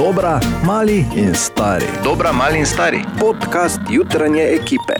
[0.00, 1.84] Dobra, mali in stari.
[2.00, 3.04] Dobra, mali in stari.
[3.20, 4.96] Podcast jutranje ekipe.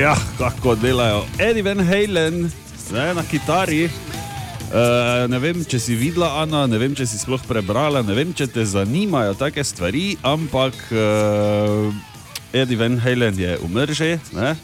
[0.00, 1.24] Ja, kako delajo.
[1.38, 3.84] Eddie Van Halen, zdaj na kitari.
[3.84, 8.36] Uh, ne vem, če si videla, Ana, ne vem, če si sploh prebrala, ne vem,
[8.36, 11.88] če te zanimajo take stvari, ampak uh,
[12.52, 14.58] Eddie Van Halen je umrl že ne?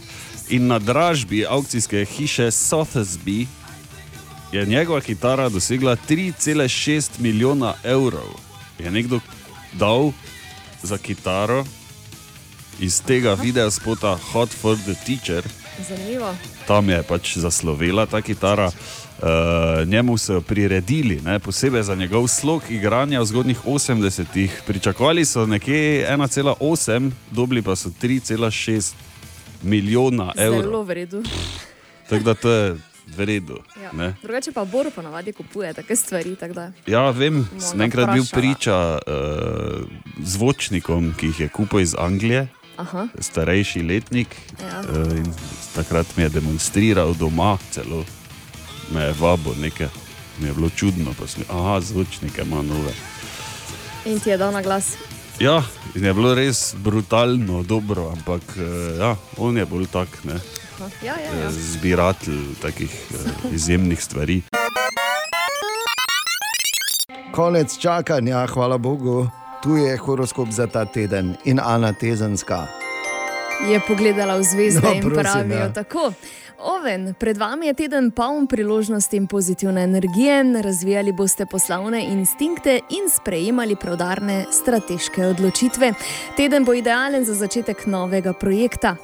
[0.48, 3.46] In na dražbi aukcijske hiše Sotheby's
[4.52, 8.28] je njegova kitara dosegla 3,6 milijona evrov.
[8.78, 9.20] Je nekdo
[9.72, 10.12] dal
[10.82, 11.64] za kitaro
[12.80, 15.44] iz tega videa spota Hot for the Teacher
[15.88, 16.34] Zanimivo.
[16.66, 18.70] tam je pač zaslovela ta kitara.
[19.14, 24.62] Uh, njemu so jo priredili, ne, posebej za njegov slog igranja v zgodnjih 80-ih.
[24.66, 28.92] Pričakovali so nekje 1,8, dobili pa so 3,6
[29.64, 30.62] milijona evrov.
[30.62, 31.22] Zelo v redu.
[32.08, 32.76] Tako da to je
[33.16, 33.58] v redu.
[33.82, 33.92] Ja.
[33.92, 34.14] ne.
[34.22, 36.36] Drugače pa Bor ponavadi kupuje take stvari.
[36.36, 36.50] tak.
[36.86, 39.84] Ja, vem, sem enkrat bil priča uh,
[40.22, 43.08] zvočnikom, ki jih je kupil iz Anglije, Aha.
[43.18, 44.28] starejši letnik.
[44.60, 44.80] Ja.
[44.88, 45.32] Uh, in
[45.74, 48.04] takrat mi je demonstriral doma, celo
[48.92, 49.88] me je vabo nekaj.
[50.40, 52.92] Mi je bilo čudno, pa sem aha, zvočnike ima nove.
[54.04, 54.96] In ti je dal na glas.
[55.38, 55.62] Ja,
[55.94, 60.38] in je bilo res brutalno, dobro, ampak eh, ja, on je bolj tak, ne,
[60.78, 60.88] Aha.
[61.02, 61.50] Ja, ja, eh, ja.
[61.50, 64.42] zbiratelj takih eh, izjemnih stvari.
[67.32, 69.28] Konec čakanja, hvala Bogu.
[69.62, 72.66] Tu je horoskop za ta teden in Ana Tezenska.
[73.70, 75.72] Je pogledala v zvezde No, in prosim, pravijo ja.
[75.72, 76.12] tako.
[76.64, 83.10] Oven, pred vami je teden poln priložnosti in pozitivne energije, razvijali boste poslovne instinkte in
[83.10, 85.92] sprejemali prodarne strateške odločitve.
[86.36, 88.96] Teden bo idealen za začetek novega projekta.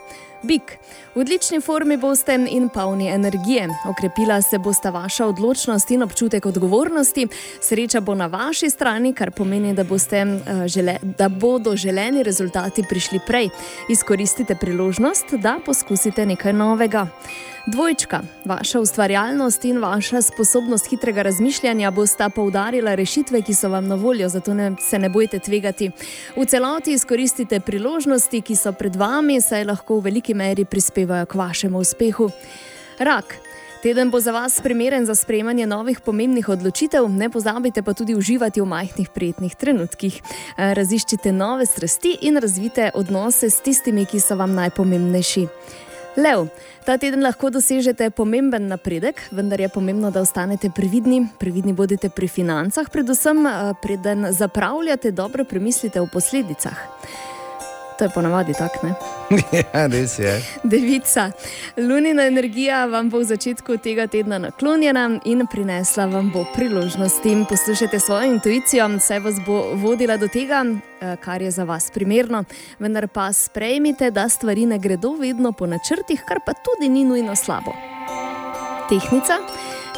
[0.43, 0.79] Bik,
[1.15, 3.69] v odlični formi boste in polni energije.
[3.89, 7.27] Okrepila se bosta vaša odločnost in občutek odgovornosti.
[7.61, 12.85] Sreča bo na vaši strani, kar pomeni, da, boste, eh, žele, da bodo želeni rezultati
[12.89, 13.49] prišli prej.
[13.89, 17.07] Izkoristite priložnost, da poskusite nekaj novega.
[17.67, 23.95] Dvojčka, vaša ustvarjalnost in vaša sposobnost hitrega razmišljanja bosta poudarila rešitve, ki so vam na
[23.95, 25.91] voljo, zato ne, se ne bojte tvegati.
[26.37, 31.35] V celoti izkoristite priložnosti, ki so pred vami, saj lahko v veliki meri prispevajo k
[31.35, 32.31] vašemu uspehu.
[32.99, 33.37] Rak.
[33.83, 38.61] Teden bo za vas primeren za sprejemanje novih pomembnih odločitev, ne pozabite pa tudi uživati
[38.61, 40.21] v majhnih prijetnih trenutkih.
[40.57, 45.47] Raziščite nove strasti in razvite odnose s tistimi, ki so vam najpomembnejši.
[46.21, 46.49] Lev,
[46.85, 51.23] ta teden lahko dosežete pomemben napredek, vendar je pomembno, da ostanete previdni.
[51.41, 56.77] Previdni bodite pri financah, predvsem eh, preden zapravljate, dobro premislite o posledicah.
[58.01, 58.95] To je ponavadi tako, ne?
[59.75, 60.43] ja, res je.
[60.63, 61.31] Devica,
[61.77, 67.35] lunina energija vam bo v začetku tega tedna naklonjena in prinesla vam bo priložnosti.
[67.49, 72.45] Poslušajte svojo intuicijo, saj vas bo vodila do tega, eh, kar je za vas primerno.
[72.79, 77.37] Vendar pa sprejmite, da stvari ne gredo vedno po načrtih, kar pa tudi ni nujno
[77.37, 77.77] slabo.
[78.89, 79.37] Tehnica.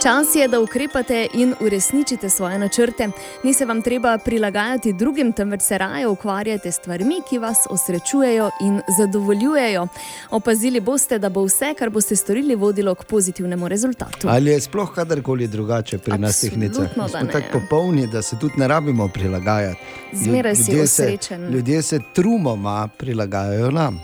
[0.03, 3.09] Čas je, da ukrepate in uresničite svoje načrte.
[3.45, 8.51] Ni se vam treba prilagajati drugim, temveč se raje ukvarjate s stvarmi, ki vas osrečujejo
[8.61, 9.87] in zadovoljujejo.
[10.31, 14.29] Opazili boste, da bo vse, kar boste storili, vodilo k pozitivnemu rezultatu.
[14.29, 16.85] Ali je sploh kadarkoli drugače pri nas tehnicah?
[16.97, 19.81] Da Smo tako popolni, da se tudi ne rabimo prilagajati.
[20.13, 21.49] Zmeraj si ljudje se- osrečen.
[21.49, 24.01] Ljudje se trumoma prilagajajo nam.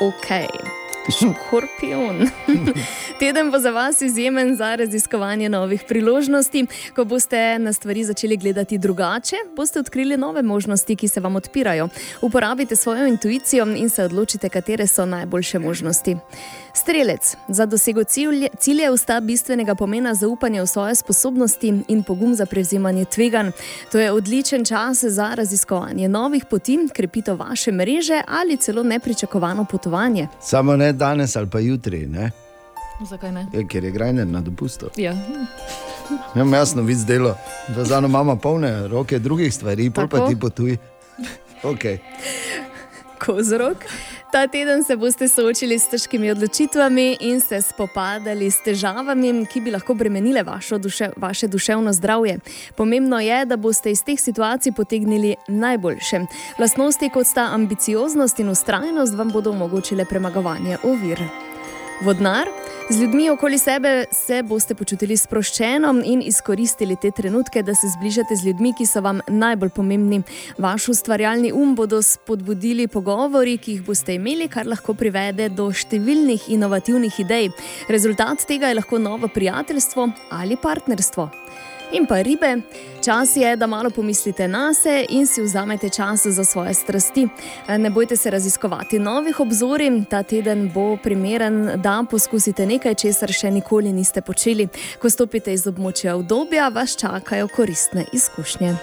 [0.00, 0.30] Ok.
[1.08, 2.28] Škorpion.
[3.20, 6.66] Teden bo za vas izjemen za raziskovanje novih priložnosti.
[6.94, 11.88] Ko boste na stvari začeli gledati drugače, boste odkrili nove možnosti, ki se vam odpirajo.
[12.20, 16.16] Uporabite svojo intuicijo in se odločite, katere so najboljše možnosti.
[16.74, 22.46] Strelec, za dosego cilje- ciljev sta bistvenega pomena zaupanje v svoje sposobnosti in pogum za
[22.46, 23.50] prevzemanje tveganj.
[23.92, 30.28] To je odličen čas za raziskovanje novih poti, krepitev vaše mreže ali celo nepričakovano potovanje.
[30.40, 32.30] Samo ne danes ali pa jutri, ne?
[33.02, 33.46] Zakaj ne?
[33.52, 34.86] Ja, ker je grajne na dopustu.
[34.96, 35.14] Ja.
[36.34, 37.36] Imam jasno vid delo,
[37.68, 40.76] da za mama polne roke drugih stvari, pa ti potuj.
[41.62, 41.98] Okay.
[43.26, 43.76] Kozorog.
[44.32, 49.70] Ta teden se boste soočili s težkimi odločitvami in se spopadali s težavami, ki bi
[49.70, 52.38] lahko bremenile vašo duše, vaše duševno zdravje.
[52.76, 56.20] Pomembno je, da boste iz teh situacij potegnili najboljše.
[56.58, 61.20] Lastnosti kot sta ambicioznost in ustrajnost vam bodo omogočile premagovanje ovir.
[62.02, 62.48] Vodnar,
[62.90, 68.34] Z ljudmi okoli sebe se boste počutili sproščeno in izkoristili te trenutke, da se zbližate
[68.36, 70.18] z ljudmi, ki so vam najbolj pomembni.
[70.58, 76.48] Vaš ustvarjalni um bodo spodbudili pogovori, ki jih boste imeli, kar lahko privede do številnih
[76.50, 77.52] inovativnih idej.
[77.88, 80.08] Rezultat tega je lahko novo prijateljstvo
[80.40, 81.30] ali partnerstvo.
[81.92, 82.60] In pa ribe,
[83.04, 87.28] čas je, da malo pomislite na sebe in si vzamete čas za svoje strasti.
[87.78, 93.50] Ne bojte se raziskovati novih obzorij, ta teden bo primeren, da poskusite nekaj, česar še
[93.50, 94.68] nikoli niste počeli.
[95.02, 98.74] Ko stopite iz območja obdobja, vas čakajo koristne izkušnje.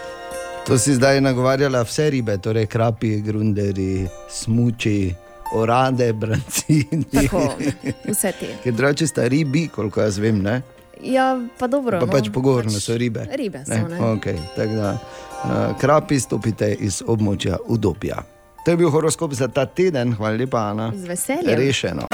[0.68, 5.13] To si zdaj nagovarjala vse ribe, torej krapi, grunderi, smuči,
[5.56, 7.06] orade, brancini.
[7.13, 7.54] Tako,
[8.12, 8.57] vse te.
[8.63, 10.62] Ker drugače sta ribi, koliko jaz vem, ne?
[11.01, 11.25] Ja,
[11.57, 11.99] pa dobro.
[11.99, 13.27] Pa no, pač pogovorno so ribe.
[13.31, 13.83] Ribe so, Ne?
[13.89, 13.99] ne.
[13.99, 18.23] Okay, tako da, uh, krapi stopite iz območja udobja.
[18.65, 20.91] To je bil horoskop za ta teden, hvala lepa, Ana.
[20.95, 21.55] Z veseljem.
[21.57, 22.07] Rešeno.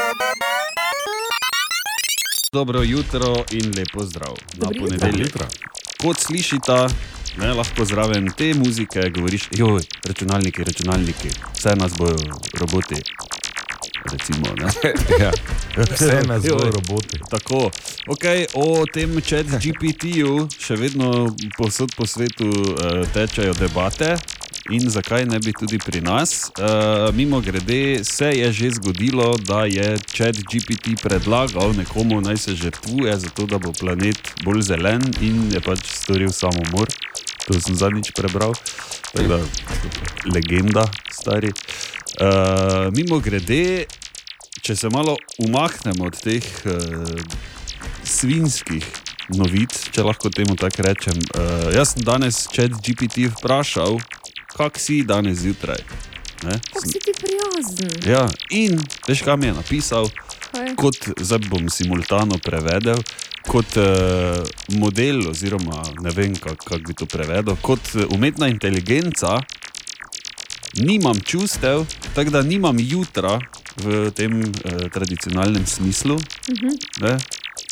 [2.54, 4.98] Dobro jutro in lepo zdrav na Dobro jutro.
[5.00, 5.34] ponedeljek.
[5.98, 6.78] Kot slišite,
[7.38, 12.16] ne, lahko zraven te muzike govoriš, joj, računalniki, računalniki, vse nas bojo
[12.54, 12.96] roboti.
[14.12, 14.68] Recimo, ne.
[15.24, 15.32] Ja,
[15.78, 16.58] vse Joj.
[16.58, 17.20] bojo roboti.
[17.30, 17.72] Tako,
[18.08, 24.16] okay, o tem čat GPT-ju še vedno posod po svetu uh, tečejo debate.
[24.72, 26.52] In zakaj ne bi tudi pri nas?
[26.56, 32.56] Uh, mimo grede, se je že zgodilo, da je Chat GPT predlagal nekomu, naj se
[32.56, 36.88] žrtvuje, zato da bo planet bolj zelen in je pač storil samomor.
[37.44, 38.56] To sem zadnjič prebral,
[39.12, 39.40] tako da
[40.32, 41.52] legenda, stari.
[41.52, 41.94] Uh,
[42.94, 43.86] mimo grede,
[44.62, 47.10] če se malo umaknemo od teh uh,
[48.08, 48.86] svinskih
[49.36, 51.18] novic, če lahko temu tako rečem.
[51.34, 54.00] Uh, jaz sem danes Chat GPT vprašal,
[54.54, 55.84] kak si danes zjutraj.
[56.44, 57.92] Kako si ti prijazen?
[58.08, 60.10] Ja, in veš, kaj mi je napisal,
[60.52, 60.74] Kaj?
[60.80, 63.00] kot zdaj bom simultano prevedel,
[63.48, 64.44] kot uh,
[64.80, 69.40] model, oziroma ne vem, kako kak bi to prevedel, kot eh, umetna inteligenca,
[70.82, 71.86] nimam čustev,
[72.16, 73.40] tako da nimam jutra
[73.78, 76.18] v tem uh, tradicionalnem smislu.
[77.02, 77.18] Ne?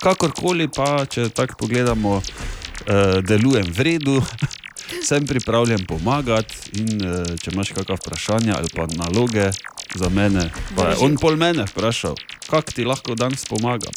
[0.02, 4.18] Kakorkoli pa, če tako pogledamo, uh, delujem v redu.
[5.08, 9.52] Sem pripravljen pomagati, in uh, če imaš kakšno vprašanje ali pa naloge
[9.96, 12.16] za mene, pa je on pol mene vprašal,
[12.50, 13.96] kako ti lahko danes pomagam.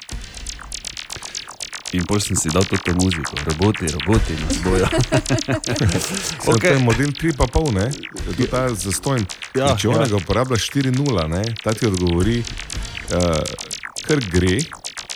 [1.95, 4.87] In pol sem si dal to muziko, roboti, roboti nas bojo.
[6.45, 6.75] Okay.
[6.75, 7.87] To je model 3,5, ne?
[8.27, 9.23] To je ta zastojn.
[9.55, 9.95] Ja, Ja, če ja.
[9.95, 11.43] onega uporabljaš 4,0, ne?
[11.63, 13.41] ta ti odgovori, uh,
[14.05, 14.59] kar gre,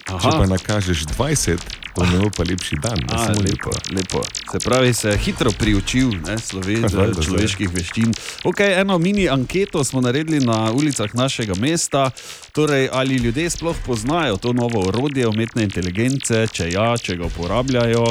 [0.09, 0.19] Aha.
[0.21, 1.59] če pa nakažeš 20,
[1.95, 2.99] bo imel pa lepši dan.
[2.99, 3.73] ne A, lepo, jutro.
[3.91, 4.21] lepo.
[4.53, 7.25] Se pravi, se je hitro priučil sloven, Valjda, zdaj.
[7.25, 8.13] človeških veščin.
[8.45, 12.11] Okay, eno mini anketo smo naredili na ulicah našega mesta.
[12.53, 18.07] Torej, ali ljudje sploh poznajo to novo orodje umetne inteligence, če ja, če ga uporabljajo.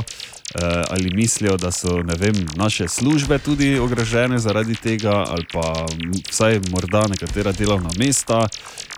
[0.56, 5.86] eh, Ali mislijo, da so ne vem, naše službe tudi ogrožene zaradi tega, ali pa
[6.30, 8.48] vsaj morda nekatera delovna mesta,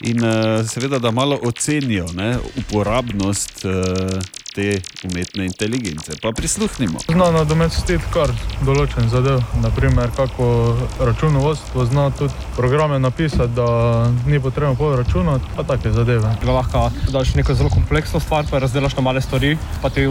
[0.02, 4.20] in eh, seveda, da malo ocenijo ne, uporabnost eh,
[4.54, 6.12] te umetne inteligence.
[6.22, 7.00] Pa prisluhnimo.
[7.08, 8.32] Zna nadomestiti kar
[8.66, 10.48] določen zadev, naprimer kako
[11.00, 13.68] računovodstvo zna tudi programe napisati, da
[14.28, 16.34] ni potrebno pol računati, pa take zadeve.
[16.44, 20.08] da lahko daš neko zelo kompleksno stvar, pa razdelaš na male stvari, pa ti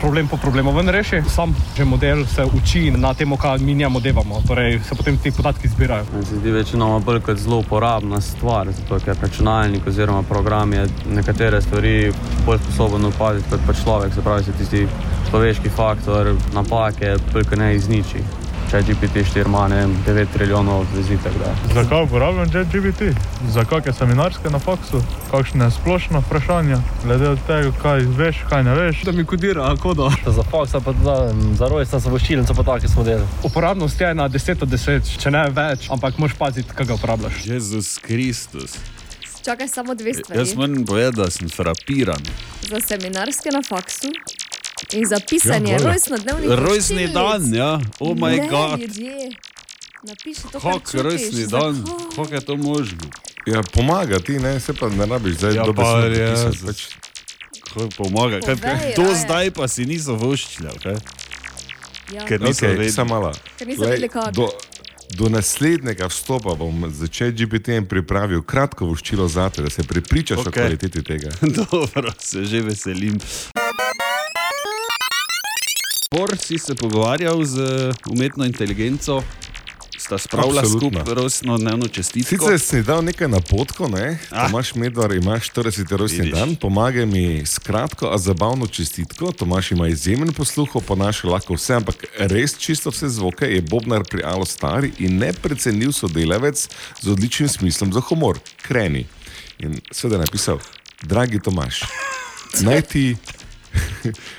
[0.00, 1.22] problem po problemu ven reši.
[1.28, 5.32] Sam že model se uči na tem, kaj mi njemu devamo, torej se potem ti
[5.32, 6.04] podatki zbirajo.
[6.12, 10.86] Meni se zdi večinoma bolj kot zelo uporabna stvar, zato ker računalnik oziroma program je
[11.10, 12.12] nekatere stvari
[12.46, 14.86] bolj sposoben opaziti kot pa človek, se pravi, se tisti
[15.30, 18.22] človeški faktor napake bolj kot ne izniči.
[18.70, 21.54] Če GPT-4 ima ne vem, 9 trilijonov vezi, tako da.
[21.74, 23.08] Zakaj uporabljam ChatGPT?
[23.50, 25.00] Za kakšne seminarske na faksu,
[25.32, 29.02] kakšne splošne vprašanja, glede od tega, kaj veš, kaj ne veš.
[29.08, 30.06] Da mi kodira kodo.
[30.38, 31.16] Za faksa, pa za,
[31.58, 33.26] za rojstva, za voščilnico, pa take smo delali.
[33.42, 37.42] Uporabnost je na 10 od 10, če ne več, ampak moraš paziti, kaj ga uporabljaš.
[37.50, 38.78] Jezus Kristus.
[39.42, 40.40] Čakaj samo dve stvari.
[40.40, 42.22] Jaz moram povedati, da sem frapiran.
[42.62, 44.08] Za seminarske na faksu
[44.92, 48.80] in za pisanje Ja, ja, rojstnodnevnih Rojstni dan, ja, oh moj Ne, bog.
[50.02, 51.00] Napiši to, kar Kako čutiš.
[51.02, 52.98] rojstni dan, kako je to možno?
[53.46, 56.40] Ja, pomaga ti, ne, se pa ne rabiš zdaj Ja, do pa besede res.
[56.42, 56.82] pisati, pač
[57.64, 58.40] Kako pomaga?
[58.40, 59.14] Kaj, Povej, to raje.
[59.16, 60.96] zdaj pa si niso voščili, kaj?
[62.12, 62.24] Ja.
[62.24, 62.92] Ker niso Okay, vedeli.
[63.58, 64.50] Ker niso vedeli, kako.
[65.14, 70.48] Do, naslednjega vstopa bom začel GPT-jem pripravil kratko voščilo za te, da se prepričaš okay.
[70.48, 71.30] o kvaliteti tega.
[71.58, 73.18] Dobro, se že veselim.
[76.14, 77.58] Bor si se pogovarjal z
[78.10, 79.22] umetno inteligenco,
[80.10, 82.44] sta spravila skupaj rojstno dnevno čestitko.
[82.44, 84.18] Sicer si dal nekaj napotkov, ne?
[84.30, 84.46] Ah.
[84.46, 85.96] Tomaš Medvar ima 40.
[85.96, 89.32] rojstni dan, pomagaj mi s kratko, a zabavno čestitko.
[89.32, 94.22] Tomaš ima izjemen posluh, ponaša lahko vse, ampak res čisto vse zvoke je Bobnar pri
[94.24, 96.68] Alo Stari in neprecenljiv sodelavec
[97.00, 98.38] z odličnim smislom za humor.
[98.62, 99.06] Kreni.
[99.58, 100.58] In seveda je napisal,
[101.02, 101.84] dragi Tomaš,
[102.66, 103.16] naj ti.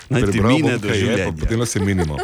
[0.09, 1.31] Naj ti Prebral mine bom, do kaj je, življenja.
[1.39, 2.17] Potem se menimo.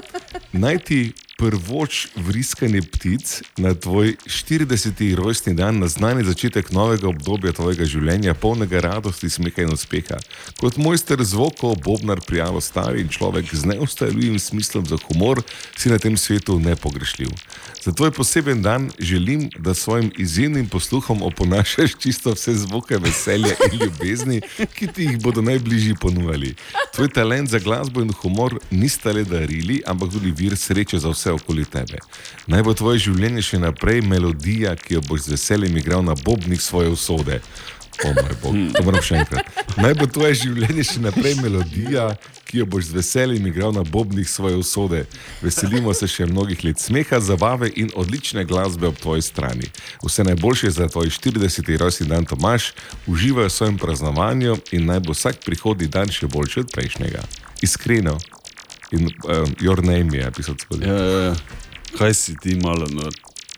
[0.51, 1.00] Naj ti
[1.38, 5.15] prvoč vriskanje ptic na tvoj 40.
[5.15, 10.17] rojstni dan, na znani začetek novega obdobja tvojega življenja, polnega radosti, smeha in uspeha.
[10.58, 15.44] Kot mojster zvokov, bobnar, prijavo stari in človek z neustavljivim smislom za humor,
[15.77, 17.29] si na tem svetu nepogrešljiv.
[17.86, 23.53] Za tvoj poseben dan želim, da s svojim izjemnim posluhom oponašaš čisto vse zvoke veselja
[23.72, 24.41] in ljubezni,
[24.74, 26.56] ki ti jih bodo najbližji ponujali.
[26.96, 31.27] Tvoj talent za glasbo in humor nista le darili, ampak tudi vir sreče za vse
[31.34, 32.00] okoli tebe.
[32.48, 36.62] Naj bo tvoje življenje še naprej melodija, ki jo boš z veseljem igral na bobnih
[36.62, 37.42] svoje usode.
[38.06, 39.48] O moj bog, to moram še enkrat.
[39.82, 42.12] Naj bo tvoje življenje še naprej melodija,
[42.46, 45.02] ki jo boš z veseljem igral na bobnih svoje usode.
[45.42, 49.72] Veselimo se še mnogih let smeha, zabave in odlične glasbe ob tvoji strani.
[50.06, 51.74] Vse najboljše za tvoj 40.
[51.82, 52.72] rojstni dan, Tomaš,
[53.10, 57.26] uživaj v svojem praznovanju in naj bo vsak prihodnji dan še boljši od prejšnjega.
[57.66, 58.20] Iskreno.
[58.91, 60.84] In um, your name je pisal skozi.
[60.84, 61.36] Ja, ja, ja.
[61.98, 63.12] Kaj si ti malo nor?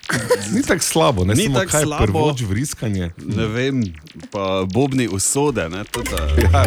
[0.53, 2.03] Ni tako slabo, ne Ni samo tako kaj slabo.
[2.03, 3.12] prvoč vriskanje.
[3.19, 3.83] Ne vem,
[4.31, 6.63] pa bobni usode, ne, tota, Ja,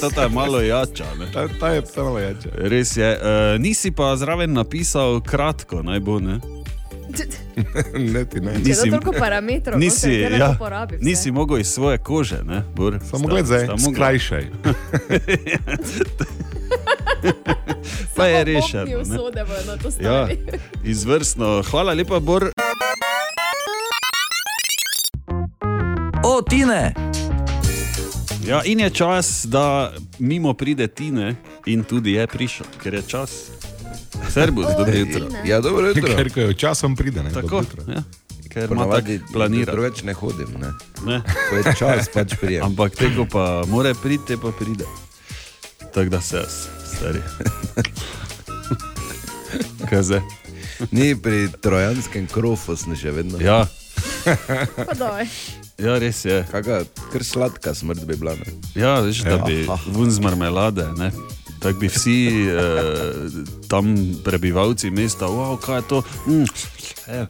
[0.00, 1.04] tota je malo jača.
[1.18, 1.32] Ne.
[1.32, 2.48] ta, ta je ta malo jača.
[2.54, 3.20] Res je, uh,
[3.58, 6.40] nisi pa zraven napisal kratko, naj bo ne.
[8.12, 8.52] ne, ti ne.
[8.54, 10.96] Nisi- da toliko parametrov, Nisi, no, se ja, uporabi.
[10.96, 11.04] vse.
[11.04, 12.98] nisi mogel iz svoje kože, ne, Bor.
[13.10, 13.92] Samo gled zdaj, mogla.
[13.92, 14.44] skrajšaj.
[18.14, 18.84] Pa je rešeno.
[18.84, 18.96] ne.
[18.96, 20.38] usode bojo na to Ja, stali.
[20.84, 21.62] izvrstno.
[21.62, 22.50] Hvala lepa, Bor.
[26.24, 26.94] O, Tine!
[28.42, 31.34] Ja, in je čas, da mimo pride Tine,
[31.66, 33.30] in tudi je prišel, ker je čas.
[34.30, 35.20] Servus, dobro jutro.
[35.22, 35.42] Tine.
[35.44, 36.16] Ja, dobro jutro.
[36.16, 37.30] Ker ko je časom pride, ne?
[37.30, 37.82] Tako, jutro.
[37.88, 38.02] ja,
[38.48, 39.72] ker ima Ponavadi tako planira.
[39.72, 40.70] Drugač ne hodim, ne.
[41.06, 41.22] Ne.
[41.50, 42.64] Ko je čas, pač prijem.
[42.64, 44.84] Ampak tega pa mora priti, te pa pride.
[45.94, 46.54] Tako da se jaz,
[46.96, 47.20] stari.
[49.90, 50.20] Kaj zdaj?
[50.90, 53.38] Ni pri trojanskem krofu, sem še vedno.
[53.38, 53.66] Ja,
[55.78, 56.40] ja, res je.
[56.50, 56.82] Kaga,
[57.12, 58.34] kar sladka smrt bi bila.
[58.34, 58.52] Ne?
[58.74, 59.44] Ja, veš, da Ja.
[59.44, 61.12] bi vun z marmelade, ne?
[61.60, 62.16] Tako bi vsi
[62.50, 62.58] eh,
[63.68, 66.02] tam prebivalci mesta, wow, kaj je to?
[66.26, 66.44] Mm,
[67.08, 67.26] eh,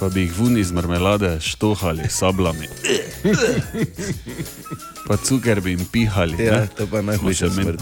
[0.00, 2.68] pa bi jih vun iz marmelade štohali s sablami.
[5.10, 6.36] Pa cuker bi jim pihali.
[6.44, 6.68] Ja, ne.
[6.76, 7.80] to pa najhujša smrt.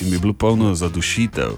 [0.00, 1.50] In bi bilo polno zadušitev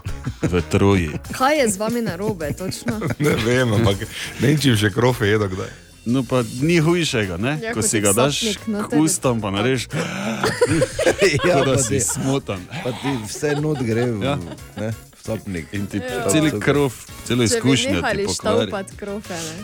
[0.42, 1.10] v troji.
[1.30, 2.98] Kaj je z vami narobe, točno?
[3.18, 3.96] Ne vem, ampak
[4.40, 5.70] ne če že krofe jedo kdaj.
[6.04, 7.62] No, pa ni hujšega, ne?
[7.62, 8.98] Ja, ko si ga daš noter.
[8.98, 9.86] ustom, pa narediš,
[11.46, 12.58] ja, kot da pa si smotan.
[12.82, 14.34] pa ti vse not gre v, Ja.
[14.76, 15.70] ne, sopnik.
[15.70, 16.26] In ti Ja.
[16.26, 16.90] cel krov,
[17.22, 18.26] celo Če bi izkušnjo ti pokvari.
[18.28, 19.56] štopati krofe, ne?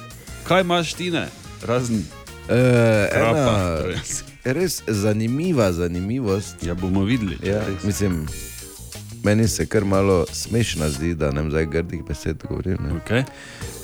[0.44, 1.26] Kaj imaš ti, ne?
[1.60, 2.06] Razen
[2.46, 2.54] E,
[3.10, 3.34] krapa.
[3.34, 3.98] ena torej.
[4.44, 6.62] Res zanimiva zanimivost.
[6.62, 7.38] Ja, bomo videli.
[7.42, 8.26] Ja, mislim,
[9.24, 12.78] meni se kar malo smešna zdi, da ne zdaj grdih besed govorim.
[12.80, 13.00] Ne.
[13.00, 13.24] Okay.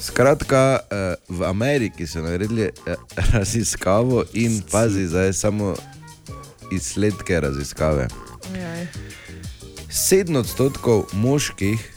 [0.00, 2.94] Skratka, eh, v Ameriki so naredili eh,
[3.32, 5.74] raziskavo in pazi, zdaj samo
[6.72, 8.08] izsledke raziskave.
[8.52, 8.86] Ojoj.
[9.88, 11.90] 7 odstotkov moških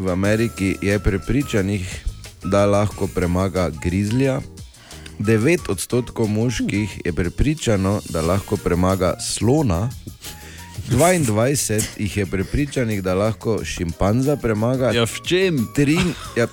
[0.00, 2.04] v Ameriki je prepričanih,
[2.44, 4.40] da lahko premaga grizlja,
[5.18, 9.90] 9 odstotkov moških je prepričano, da lahko premaga slona,
[10.88, 11.44] 22
[11.96, 15.66] jih je prepričanih, da lahko šimpanza premaga, Ja, v čem?
[15.74, 15.98] tri,
[16.36, 16.46] ja,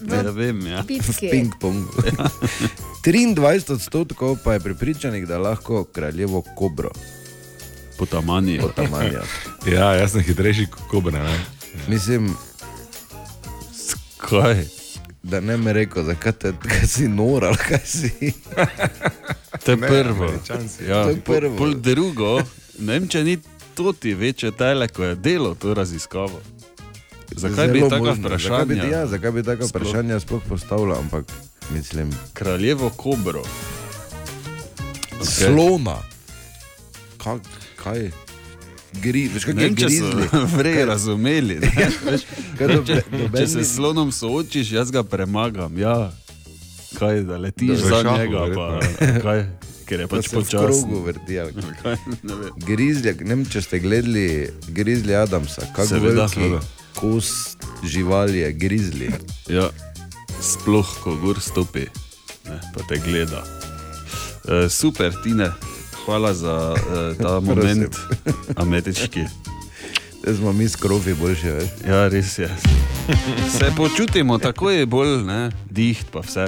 [0.00, 0.62] Ne, ne vem.
[0.62, 0.80] Ja.
[0.80, 1.26] v Pitki.
[1.26, 1.82] ping-pong.
[3.02, 3.34] 23
[3.68, 6.90] odstotkov pa je prepričanih, da lahko kraljevo kobro
[7.98, 8.60] Potamanje.
[8.60, 9.22] potamanja.
[9.66, 11.18] Ja, jaz sem hitrejši kot kobra.
[11.24, 11.38] Ne?
[11.88, 12.30] Mislim,
[14.18, 14.64] Kaj?
[15.28, 18.10] Da ne mi rekel, zakaj te- kaj si nor ali kaj si.
[19.58, 20.24] To je prvo.
[20.26, 20.84] Američan si.
[20.84, 21.56] Ja, To je pol- prvo.
[21.56, 22.38] Pol drugo,
[22.78, 23.38] ne vem, če ni
[23.74, 26.40] to ti večje tele, ko je delo to raziskavo.
[27.30, 28.14] Zakaj bi tako.
[28.38, 31.24] Zakaj bi, ja, zakaj bi tako vprašanje sploh postavljal, ampak
[31.70, 33.42] mislim, Kraljevo kobro.
[35.12, 35.46] okay.
[35.46, 35.96] slona.
[37.18, 37.42] Kak,
[37.76, 38.10] kaj?
[38.92, 40.42] Gri, veš, kaj Ne je vem, če so grizli?
[40.58, 41.58] vrej razumeli.
[41.60, 42.24] ne, veš.
[42.58, 45.78] Kaj dobe, doben Če se s slonom soočiš, jaz ga premagam.
[45.78, 46.10] Ja.
[46.98, 48.66] Kaj, da letiš Da, v za šahu, njega, pa,
[49.22, 49.40] kaj,
[49.84, 50.64] ker je da pač se v počasen.
[50.64, 51.38] krogu vrti.
[51.38, 51.52] ali
[51.82, 52.34] Kaj, ne
[53.28, 53.44] vem.
[53.44, 56.66] Če ste gledali Grizli Adamsa, kako Seveda, veliki,
[56.96, 57.28] kos
[57.84, 59.12] živali je grizli.
[59.52, 59.68] Ja,
[60.42, 61.84] sploh, ko gor stopi,
[62.48, 63.44] ne, pa te gleda.
[64.48, 65.52] E, super, Tine,
[66.08, 67.96] hvala za e, ta moment,
[68.56, 69.24] ameriški.
[70.22, 71.68] Zdaj smo mi skrofi boljši, veš.
[71.88, 72.48] Ja, res je.
[73.58, 76.46] Se počutimo tako je bolj, ne, diht pa vse.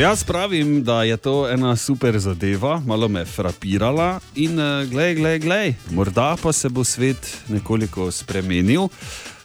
[0.00, 5.14] Jaz pravim, da je to ena super zadeva, malo me je frapirala in uh, glej,
[5.14, 8.88] glej, glej, morda pa se bo svet nekoliko spremenil.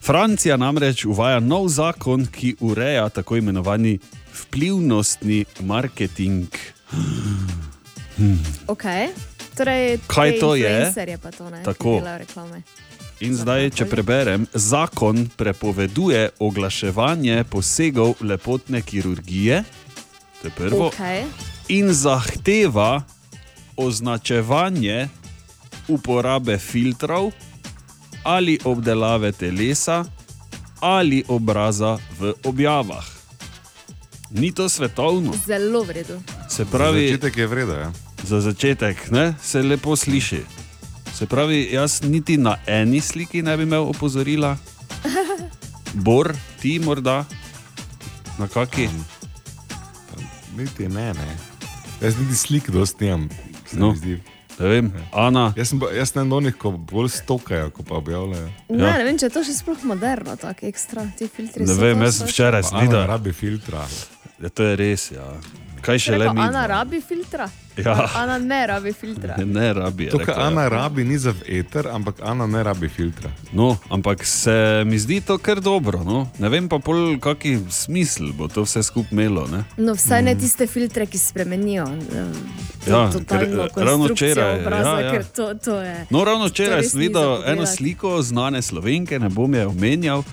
[0.02, 4.00] Francija namreč uvaja nov zakon, ki ureja tako imenovani
[4.34, 6.75] vplivnostni marketing.
[8.68, 9.10] Okay.
[9.56, 10.92] Torej, Kaj to je?
[11.38, 12.02] to, ne, Tako.
[13.24, 19.64] In zdaj, če preberem, zakon prepoveduje oglaševanje posegov lepotne kirurgije,
[20.42, 21.24] to je prvo, Okay.
[21.72, 23.04] in zahteva
[23.78, 25.08] označevanje
[25.88, 27.32] uporabe filtrov
[28.24, 30.04] ali obdelave telesa
[30.80, 33.06] ali obraza v objavah.
[34.32, 36.20] Ni to svetovno, Zelo v redu.
[36.56, 37.80] Se pravi, Začetek je vreden.
[37.80, 37.92] Ja.
[38.24, 40.42] za začetek ne, se lepo sliši.
[41.14, 44.58] Se pravi, jaz niti na eni sliki ne bi imel opozorila,
[46.06, 47.26] Bor, ti morda,
[48.38, 48.90] na kaki.
[50.58, 51.38] Niti ne, ne.
[52.02, 53.30] Jaz niti slik dosti nimam.
[53.74, 53.94] No.
[54.60, 57.96] Ne vem, Ana, Jaz sem, pa- jaz sem eno onih, ko bolj stokajo, ko pa
[57.96, 58.48] objavljajo.
[58.70, 58.98] Ne, Ja.
[58.98, 61.66] ne vem, če je to še sploh moderno, tako ekstra ti filtri.
[61.66, 63.84] ne vem, jaz sem včeraj Ana videl, rabi filtra.
[64.40, 65.12] da to je res.
[65.12, 65.28] Ja.
[65.86, 66.42] Kaj še le mi?
[66.42, 67.46] Ana rabi filtra.
[67.78, 67.94] Ja.
[68.16, 69.36] Ana ne rabi filtra.
[69.38, 70.08] Ne, ne rabi.
[70.08, 70.44] To, kar rekla.
[70.44, 73.30] Ana rabi, ni za eter, ampak Ana ne rabi filtra.
[73.54, 76.00] No, ampak se mi zdi to kar dobro.
[76.04, 76.30] No?
[76.40, 79.44] Ne vem pa, pol, kaki smisel bo to vse skupaj imelo.
[79.48, 79.64] Ne?
[79.78, 81.86] No, vsaj ne tiste filtre, ki spremenijo.
[81.86, 82.32] eh,
[82.86, 85.12] Ja, totalno ker, ravno včeraj, Obraza, ja, ja.
[85.12, 86.06] Ker to, to je.
[86.10, 90.24] No, ravno včeraj sem videl eno sliko znane slovenke, ne bom je omenjal.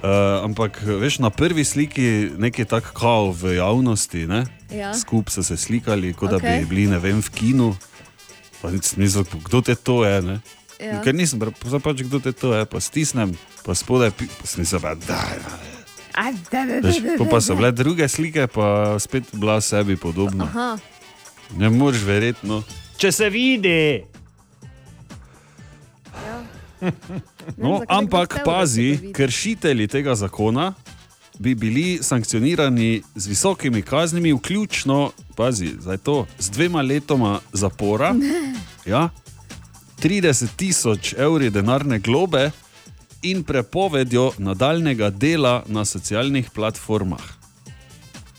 [0.00, 4.46] Uh, ampak veš, na prvi sliki nekaj tako kao v javnosti, ne?
[4.72, 4.94] Ja.
[4.94, 6.58] skupaj so se slikali, kot da Okej.
[6.58, 7.76] bi bili ne vem, v kinu.
[8.62, 10.22] Pa nisem videl, kdo te to je.
[10.22, 10.40] Ne?
[10.80, 11.02] Ja.
[11.04, 14.80] Ker nisem, pa pač kdo te to je, pa stisnem, pa spodaj, pa sem se
[14.80, 15.20] pa da.
[16.16, 17.58] Da, da, da, da, pa da, so da.
[17.60, 20.48] bile druge slike, pa spet bila sebi podobna.
[20.48, 20.70] Aha,
[21.58, 22.62] Ne moreš verjetno.
[22.96, 24.04] Če se vidi.
[26.14, 26.38] ja.
[27.56, 30.74] No, ampak pazi, kršitelji tega zakona
[31.38, 38.14] bi bili sankcionirani z visokimi kaznimi, vključno pazi, zdaj to, z dvema letoma zapora,
[38.86, 39.08] ja,
[40.02, 42.50] 30 tisoč evri denarne globe
[43.22, 47.22] in prepovedjo nadaljnega dela na socialnih platformah.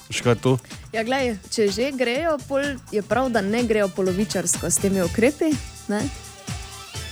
[0.09, 0.57] Veš kaj je to?
[0.93, 5.53] Ja, glej, če že grejo, pol je prav, da ne grejo polovičarsko s temi ukrepi.
[5.87, 6.01] ne?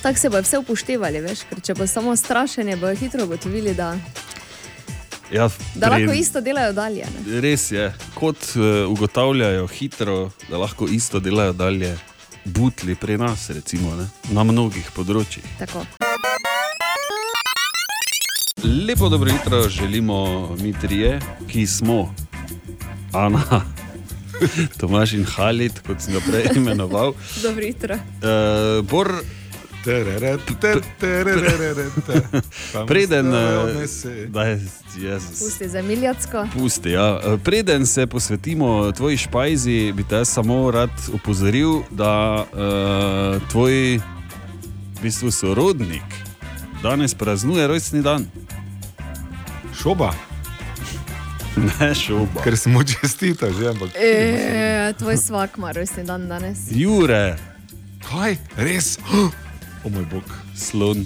[0.02, 3.98] Tako se bodo vse upoštevali, veš, ker če bo samo strašenje, bojo hitro ugotovili, da,
[5.32, 7.06] Ja, da pri- lahko isto delajo dalje.
[7.06, 7.42] Ne?
[7.42, 7.84] Res je,
[8.16, 10.16] kot uh, ugotavljajo hitro,
[10.50, 11.98] da lahko isto delajo dalje,
[12.46, 14.08] butli pri nas, recimo, ne?
[14.32, 15.44] na mnogih področjih.
[15.60, 15.84] Tako.
[18.88, 20.18] Lepo dobro jutro želimo
[20.56, 22.16] mi trije, ki smo
[23.14, 23.62] Ana,
[24.80, 27.14] Tomaš in Halid, kot sem ga prej imenoval.
[27.44, 27.96] Dobro jutro.
[27.96, 29.14] Uh, Bor,
[32.88, 34.26] Preden, mi se uh, odnese.
[34.28, 34.62] da je
[34.98, 35.40] Jezus.
[35.40, 36.48] Pusti za miljacko.
[36.54, 37.20] Pusti, ja.
[37.26, 43.98] Eh, Preden se posvetimo tvoji špajzi, bi te samo rad opozoril, da uh, tvoj
[44.96, 46.04] v bistvu, sorodnik
[46.84, 48.26] danes praznuje rojstni dan.
[49.82, 50.14] Šoba,
[51.80, 52.42] Ne šoba.
[52.44, 53.90] ker sem mu čestital že, ampak.
[53.96, 56.58] E, tvoj svak ima rojstni dan danes.
[56.72, 57.36] Jure,
[58.10, 58.98] Kaj, res?
[59.86, 60.24] O moj bog.
[60.56, 61.06] slon.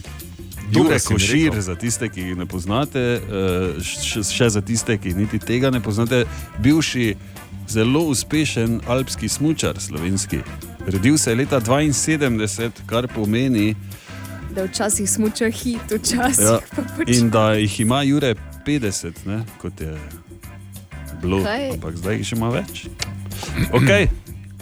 [0.71, 5.39] Jure Košir, za tiste, ki jih ne poznate, eh, še, še za tiste, ki niti
[5.39, 6.25] tega ne poznate,
[6.59, 7.15] bivši
[7.69, 10.39] zelo uspešen alpski smočar slovenski.
[10.87, 13.75] Rodil se je leta 72, kar pomeni,
[14.55, 17.09] Da včasih smuča hit, včasih ja, pa pač.
[17.09, 19.97] in da jih ima Jure 50, ne, kot je
[21.21, 21.71] bilo, Kaj?
[21.73, 22.85] ampak zdaj jih ima več.
[23.71, 24.07] Okay.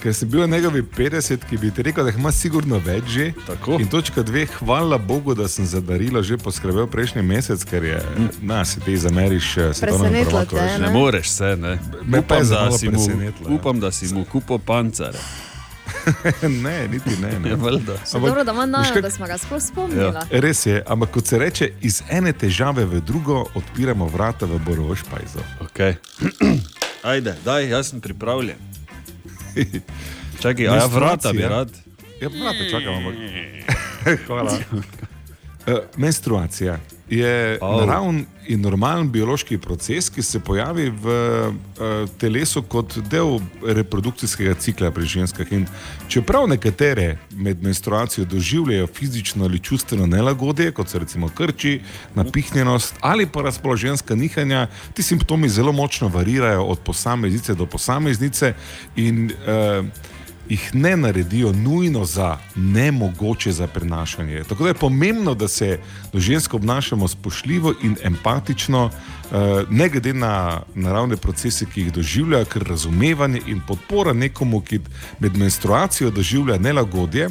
[0.02, 3.34] Ker sem bil njegovi 50, ki bi ti rekel, da jih ima sigurno več že.
[3.48, 3.78] Tako.
[3.78, 8.00] In točka dve, hvala Bogu, da sem za darilo že poskrbel prejšnji mesec, ker je,
[8.42, 10.56] na, si ti zameriš eh, svetovnemu prvaku.
[10.56, 10.90] Ne Ne.
[10.90, 11.78] moreš se, ne.
[12.02, 13.32] Me pa Upam, je da si mu, ja.
[13.48, 15.14] upam, da si mu kupo pancer.
[16.64, 17.40] ne, niti ne.
[17.40, 17.50] ne.
[17.50, 17.58] Ja.
[18.02, 20.26] Še dobro, da nana, kak- da smo ga sploh spomnila.
[20.26, 20.40] Ja.
[20.40, 24.96] Res je, ampak kot se reče, iz ene težave v drugo odpiramo vrata v Borovo
[24.96, 25.46] špajzo.
[25.62, 25.96] Okay.
[27.04, 28.58] Ajde, daj, jaz sem pripravljen.
[30.42, 31.70] Čakaj, a ja vrata bi rad.
[32.22, 33.16] Ja, vrata čakam, ampak.
[34.28, 34.58] Hvala.
[35.68, 37.80] Uh, menstruacija je oh.
[37.80, 41.16] naraven in normalen biološki proces, ki se pojavi v
[41.50, 45.52] uh, telesu kot del reprodukcijskega cikla pri ženskah.
[45.52, 45.68] In
[46.08, 51.82] čeprav nekatere med menstruacijo doživljajo fizično ali čustveno nelagodje, kot so recimo krči,
[52.16, 58.54] napihnjenost ali pa razpoloženska nihanja, ti simptomi zelo močno varirajo od posameznice do posameznice.
[58.96, 59.86] In, uh,
[60.50, 64.44] jih ne naredijo nujno za nemogoče za prenašanje.
[64.50, 65.80] Tako da je pomembno, da se
[66.14, 72.46] do žensk obnašamo spoštljivo in empatično, eh, ne glede na naravne procese, ki jih doživlja,
[72.46, 74.80] ker razumevanje in podpora nekomu, ki
[75.20, 77.30] med menstruacijo doživlja nelagodje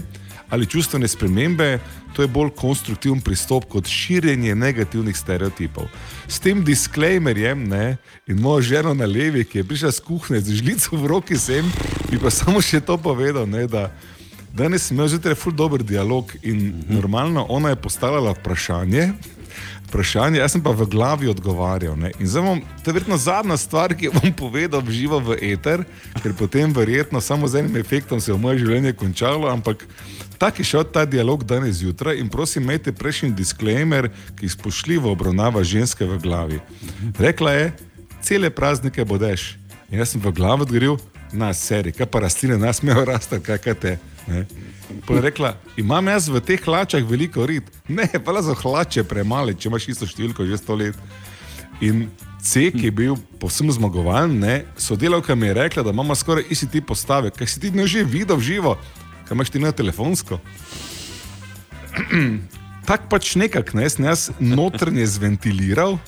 [0.51, 1.79] ali čustvene spremembe,
[2.15, 5.89] to je bolj konstruktiven pristop kot širjenje negativnih stereotipov.
[6.29, 7.97] S tem disclaimerjem ne,
[8.27, 11.67] in mojo ženo na levi, ki je prišla z kuhne z žlico v roki sem,
[12.11, 13.91] bi pa samo še to povedal, ne, da
[14.53, 16.95] danes sem imel zjutraj ful dober dialog in -hmm.
[16.95, 19.13] normalno ona je postavljala vprašanje.
[19.91, 21.99] Vprašanje, jaz sem pa v glavi odgovarjal.
[21.99, 22.13] Ne?
[22.23, 25.35] In zdaj bom, to je verjetno zadnja stvar, ki jo bom povedal v živo v
[25.51, 25.83] eter,
[26.23, 29.83] ker potem verjetno samo z enim efektom se je moje življenje končalo, ampak
[30.39, 35.67] tak je šel ta dialog danes zjutraj in prosim, imejte prejšnji disclaimer, ki spoštljivo obravnava
[35.67, 36.63] ženske v glavi.
[37.19, 37.67] Rekla je,
[38.23, 39.59] cele praznike bodeš.
[39.91, 43.59] In jaz sem v glavi odgovoril, na seri, kaj pa rastline, nas mejo rasti, kaj,
[43.59, 43.99] kaj te.
[44.27, 44.45] Ne?
[45.07, 47.67] Pa je rekla, imam jaz v teh hlačah veliko rit.
[47.89, 50.99] Ne, pa za hlače premale, če imaš isto številko že sto let.
[51.81, 56.49] In C, ki je bil povsem zmagovalen, ne, sodelavka mi je rekla, da imamo skoraj
[56.51, 58.73] isti tip postave, kaj si ti ne že videl v živo,
[59.29, 60.41] kaj imaš ti na telefonsko.
[62.89, 65.99] Tako pač nekako, ne, sem jaz notranje zventiliral,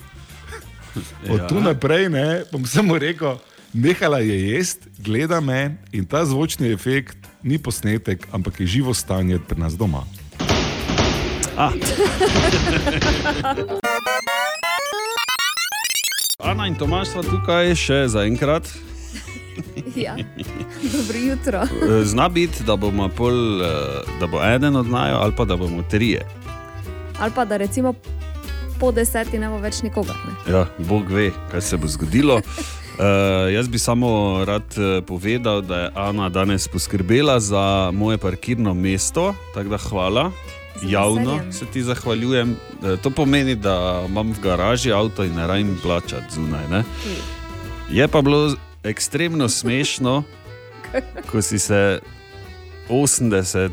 [1.32, 1.48] od Ja.
[1.48, 3.36] tu naprej ne, bom samo rekel,
[3.72, 9.38] nehala je jesti, gleda me in ta zvočni efekt ni posnetek, ampak je živo stanje
[9.48, 10.04] pri nas doma.
[16.38, 18.68] Ana in Tomaš sta tukaj še zaenkrat.
[19.96, 20.16] Ja.
[20.92, 21.62] Dobro jutro.
[21.62, 23.68] Eh, Zna biti, da, bomo pol, eh,
[24.20, 26.26] da bo eden od naju, ali pa da bomo trije.
[27.18, 27.94] Ali pa da recimo
[28.80, 30.16] po deseti ne bo več nikogar.
[30.26, 30.52] Ne?
[30.52, 32.40] Ja, Bog ve, kaj se bo zgodilo.
[33.02, 38.74] Uh, jaz bi samo rad eh, povedal, da je Ana danes poskrbela za moje parkirno
[38.74, 40.30] mesto, tako da hvala.
[40.82, 42.56] Javno se ti zahvaljujem.
[42.84, 46.68] Eh, To pomeni, da imam v garaži avto in ne rabim plačati zunaj.
[46.70, 46.84] Ne?
[47.90, 50.22] Je pa bilo ekstremno smešno,
[51.30, 52.00] ko si se
[52.88, 53.70] 80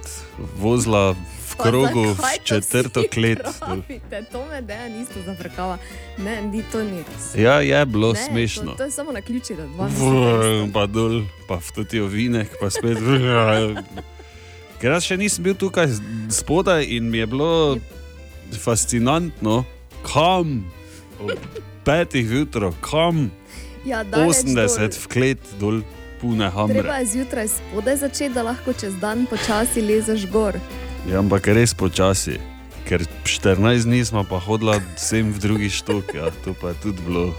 [0.58, 3.40] vozila v krogu v to četrto klet.
[3.60, 4.24] pravite?
[4.32, 5.78] To me deja niste zafrkava.
[6.18, 7.36] Ne, ni to ni res.
[7.36, 8.72] Ja, je bilo Ne, smešno.
[8.72, 12.56] To, to je samo na ključi, da dva Vrn, pa dol, pa v toti ovinek,
[12.56, 12.98] pa spet.
[14.80, 15.88] Ker jaz še nisem bil tukaj
[16.30, 17.78] spodaj in mi je bilo
[18.54, 19.64] fascinantno,
[20.04, 20.64] kam,
[21.20, 21.32] ob
[21.84, 23.32] petih jutro, kam,
[23.86, 24.90] Ja, daleč 80 dol.
[24.94, 25.78] v klet dol,
[26.18, 27.00] pune Treba hamre.
[27.00, 30.56] je zjutraj spodaj začeti, da lahko čez dan počasi lezeš gor.
[31.08, 32.38] Ja, ampak res počasi.
[32.84, 37.02] Ker 14 dni smo pa hodila vsem v drugi štok, ja, to pa je tudi
[37.02, 37.32] bilo.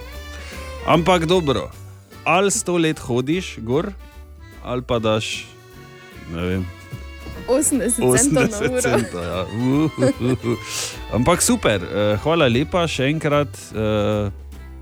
[0.87, 1.68] Ampak dobro,
[2.23, 3.90] ali sto let hodiš gor,
[4.62, 5.44] ali pa daš,
[6.29, 6.62] ne vem,
[7.42, 8.81] 80 centov na 80 uro.
[8.81, 9.23] centov.
[9.23, 9.40] Ja.
[9.51, 10.55] Uhuhu.
[11.11, 13.51] Ampak super, eh, hvala lepa še enkrat.
[13.73, 14.31] eh,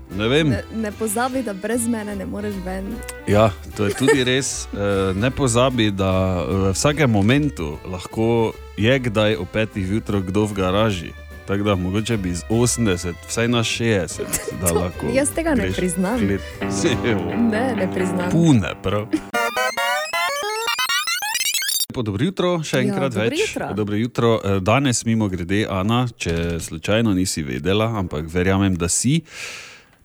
[0.09, 2.97] Ne vem, Ne, ne pozabi, da brez mene ne moreš ven.
[3.27, 4.65] ja, to je tudi res.
[4.67, 6.09] eh, Ne pozabi, da
[6.41, 11.11] v vsakem momentu lahko je kdaj o petih jutraj kdo v garaži.
[11.45, 14.21] Tako da mogoče bi z 80, vsaj na 60,
[14.61, 15.09] da lahko.
[15.09, 16.19] Jaz tega ne priznam.
[16.19, 16.41] klet.
[17.51, 18.29] Ne, ne priznam.
[18.29, 19.07] Pune, prav.
[21.89, 23.39] Lepo dobro jutro, še Ja, enkrat dobro več.
[23.41, 23.73] jutro.
[23.73, 24.29] Dobro jutro.
[24.37, 29.21] Eh, Danes, mimo grede, Ana, če slučajno nisi vedela, ampak verjamem, da si.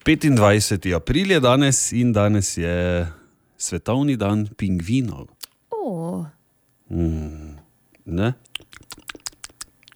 [0.03, 0.41] 25.
[0.93, 3.07] april je danes in danes je
[3.59, 5.29] svetovni dan pingvinov.
[5.71, 6.25] O,
[6.87, 7.57] Mm,
[8.07, 8.33] ne?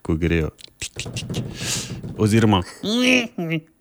[0.08, 0.48] Ko grejo.
[2.16, 2.62] Oziroma,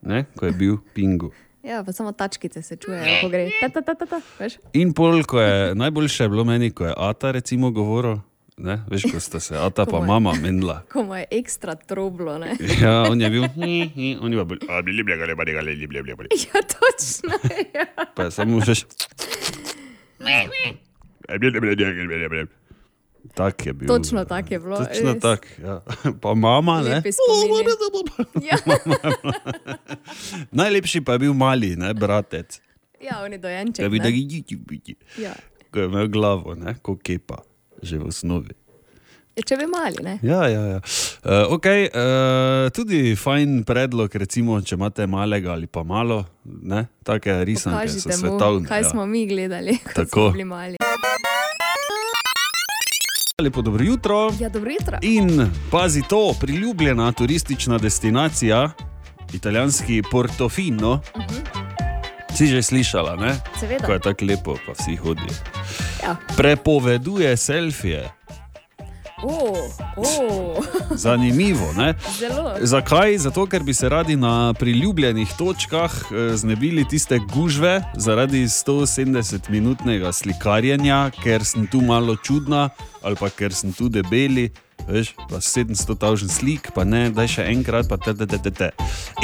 [0.01, 0.25] ne?
[0.35, 1.31] ko je bil pingu.
[1.63, 3.47] ja, pa samo tačkice se čujejo, ko gre.
[3.61, 4.59] Ta, ta, ta, ta, ta, veš?
[4.73, 8.19] In pol, ko je najboljše je bilo meni, ko je Ata recimo govoril,
[8.57, 8.83] ne?
[8.91, 10.83] veš, ko sta se Ata pa je- mama menila.
[10.91, 12.35] Ko mu je ekstra troblo.
[12.37, 12.59] Ne?
[12.83, 13.47] Ja, on je bil,
[14.19, 16.29] on je bil, a bili bili, bili bili, bili bili.
[16.43, 17.39] Ja, točno.
[17.71, 17.87] Ja.
[18.15, 18.83] Pa je samo še.
[23.33, 23.87] Tak je bil.
[23.87, 24.77] Točno tako je bilo.
[24.77, 25.47] Točno tako.
[25.63, 25.81] Ja.
[26.21, 27.01] Pa mama, ne?
[28.41, 28.57] Ja,
[30.51, 32.59] Najlepši pa je bil mali, ne, bratec.
[33.01, 33.83] ja, on je dojenček.
[33.83, 34.03] Je bil ne?
[34.03, 35.33] taki, Ja.
[35.71, 37.37] ko je imel glavo, ne, kot kepa,
[37.81, 38.53] že v osnovi.
[39.37, 40.17] Če bi mali, ne?
[40.25, 40.79] Ja, ja, ja.
[41.21, 47.45] Uh, okay, uh, tudi fajn predlog, recimo, če imate malega ali pa malo, ne, take
[47.45, 48.65] risanke so Pokažite mu, svetovne.
[48.65, 48.89] kaj ja.
[48.89, 50.09] smo mi gledali, ko Tako.
[50.09, 50.86] smo bili mali.
[53.43, 54.33] Lepo dobro jutro.
[54.39, 54.97] Ja, dobro jutro.
[55.01, 58.71] In pazi to, priljubljena turistična destinacija,
[59.33, 60.91] italijanski Portofino.
[60.93, 62.35] Uh -huh.
[62.37, 63.35] Si že slišala, ne?
[63.59, 63.85] Seveda.
[63.85, 65.27] Ko je tako lepo, pa vsi hodijo.
[66.03, 66.15] Ja.
[66.37, 68.16] Prepoveduje selfije.
[69.23, 70.61] O, o,
[70.95, 71.73] Zanimivo.
[72.61, 73.17] Zakaj?
[73.17, 81.09] Zato, ker bi se radi na priljubljenih točkah eh, znebili tiste gužve zaradi 170-minutnega slikarjenja,
[81.23, 82.69] ker sem tu malo čudna
[83.01, 84.51] ali pa ker sem tu debeli.
[84.87, 88.51] Veš, pa 700 tavžen slik, pa ne, daj še enkrat, pa te, te, te, te,
[88.51, 88.69] te.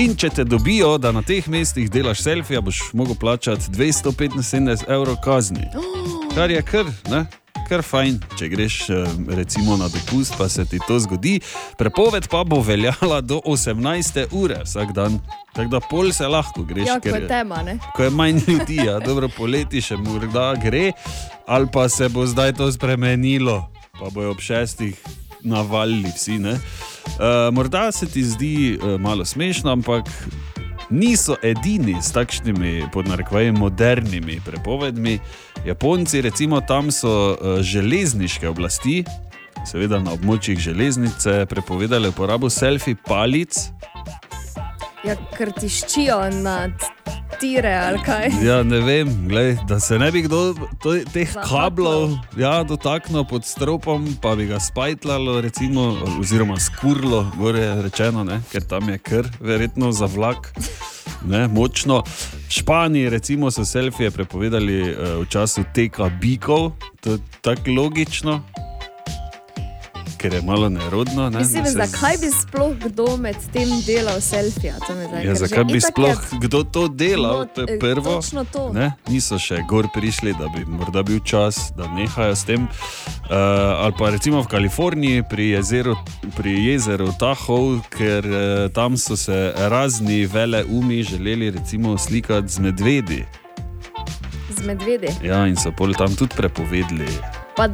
[0.01, 5.21] In če te dobijo, da na teh mestih delaš selfije, boš mogel plačati 275 evrov
[5.23, 5.69] kazni.
[6.36, 7.27] Kar je kar, ne?
[7.73, 11.39] Kar fajn, če greš eh, recimo na dopust, pa se ti to zgodi.
[11.79, 14.27] Prepoved pa bo veljala do 18.
[14.29, 15.15] ure vsak dan.
[15.55, 17.79] Tako da pol se lahko greš, Ja, ker je tema, ne?
[17.97, 20.91] ko je manj ljudi, ja, dobro poleti še morda gre,
[21.49, 23.57] ali pa se bo zdaj to spremenilo,
[23.97, 24.93] pa bojo ob šestih
[25.41, 26.38] navalili vsi.
[26.38, 30.05] Uh, morda se ti zdi uh, malo smešno, ampak
[30.93, 35.19] niso edini s takšnimi podnarekovaji modernimi prepovedmi.
[35.65, 39.01] Japonci, recimo, tam so uh, železniške oblasti.
[39.65, 43.58] Seveda na območjih železnice prepovedali uporabo selfie palic,
[45.03, 46.79] Ja, ker tiščijo nad
[47.43, 48.29] tire ali kaj.
[48.43, 51.49] Ja, ne vem, glej, da se ne bi kdo to, teh Zahapljal.
[51.49, 55.89] kablov ja, dotaknil pod stropom, pa bi ga spajtlalo, recimo,
[56.21, 60.53] oziroma skurlo, gore rečeno, ne, ker tam je kar, verjetno za vlak.
[61.27, 62.03] Ne, močno.
[62.47, 66.71] V Španiji recimo, so selfije prepovedali uh, v času teka bikov,
[67.03, 68.39] to je tako logično,
[70.23, 71.29] ker je malo nerodno.
[71.29, 74.75] Ne, Mislim, se zakaj bi sploh kdo med tem delal selfija?
[75.23, 77.38] Ja, zakaj bi sploh je- kdo to delal?
[77.38, 78.21] No, to je prvo.
[78.51, 78.71] to.
[78.73, 78.93] Ne?
[79.07, 82.63] Niso še gor prišli, da bi morda bil čas, da nehajo s tem.
[82.63, 83.36] Uh,
[83.83, 85.95] ali pa recimo v Kaliforniji pri jezeru,
[86.38, 92.59] pri jezeru Tahoe, ker uh, tam so se razni vele umi želeli recimo slikati z
[92.59, 93.25] medvedi.
[94.55, 95.07] Z medvedi.
[95.19, 97.42] Ja, in so pol tam tudi prepovedali.
[97.53, 97.67] Pa,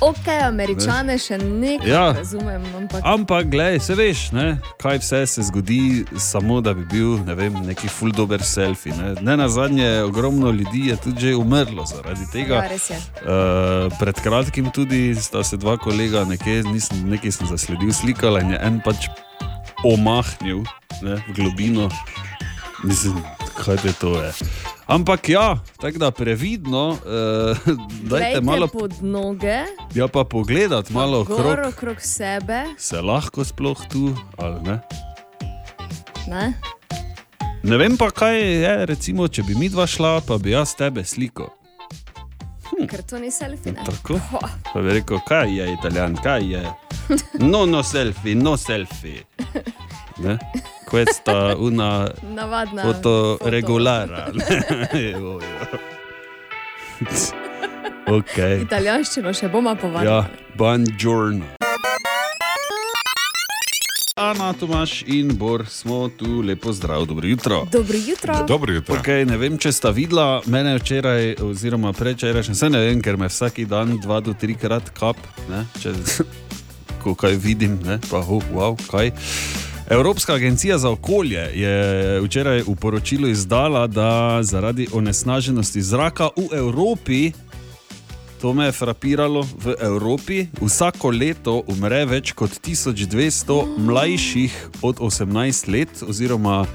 [0.00, 2.12] ok, američane še nekaj Ja.
[2.16, 4.46] razumem, ampak Ampak, gledaj, se veš, ne,
[4.80, 8.94] kaj vse se zgodi, samo da bi bil ne vem, neki full dober selfie.
[8.96, 12.64] Ne, ne na zadnje, ogromno ljudi je tudi že umrlo zaradi tega.
[12.64, 12.96] Ja.
[13.20, 18.56] Uh, pred kratkim tudi sta se dva kolega, nekje, nisem, nekaj sem zasledil, slikala in
[18.56, 19.08] je en pač
[19.84, 20.64] omahnil
[21.02, 21.90] ne, v globino.
[22.82, 23.14] Mislim,
[23.64, 24.32] kaj te to je.
[24.86, 26.98] Ampak ja, tako da previdno, uh,
[28.02, 29.58] dajte Glejte malo, pod noge,
[29.94, 32.64] ja pa pogledati malo okrog, okrog sebe.
[32.78, 34.80] se lahko sploh tu ali ne.
[36.28, 36.60] Ne?
[37.62, 41.04] Ne vem pa, kaj je, recimo, če bi mi dva šla, pa bi jaz tebe
[41.04, 41.50] sliko.
[42.90, 43.72] Ker to ni selfie.
[43.72, 43.84] Ne?
[43.86, 44.20] Tako.
[44.72, 46.62] Pa bi rekel, kaj je italijan, kaj je.
[47.38, 49.24] No, no, selfie, no, selfie.
[50.18, 50.38] Ne?
[50.84, 52.82] Questa una Navadna.
[52.82, 54.32] foto regulara.
[54.92, 55.68] Evo, ja.
[58.06, 58.36] ok.
[58.62, 60.12] Italijanščino še bomo povadili.
[60.12, 60.24] Ja,
[60.56, 61.44] buongiorno.
[64.16, 67.66] Ana, Tomaš in Bor smo tu, lepo zdrav, dobro jutro.
[67.72, 68.44] Dobro jutro.
[68.48, 68.96] Dobro jutro.
[68.96, 73.28] Okay, ne vem, če sta videla mene včeraj, oziroma prečeraj, še ne vem, ker me
[73.28, 75.20] vsak dan dva do trikrat kap,
[75.52, 75.92] ne, če,
[77.04, 79.12] ko kaj vidim, ne, pa oh, wow, kaj.
[79.90, 87.32] Evropska agencija za okolje je včeraj v poročilu izdala, da zaradi onesnaženosti zraka v Evropi,
[88.40, 95.68] to me je frapiralo, v Evropi vsako leto umre več kot 1200 mlajših od 18
[95.72, 96.66] let, oziroma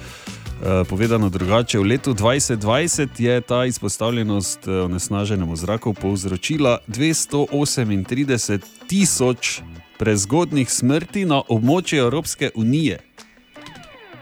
[0.61, 9.61] Eh, Povedano drugače, v letu 2020 je ta izpostavljenost eh, onesnaženemu zraku povzročila 238 tisoč
[10.01, 12.97] prezgodnih smrti na območju Evropske unije.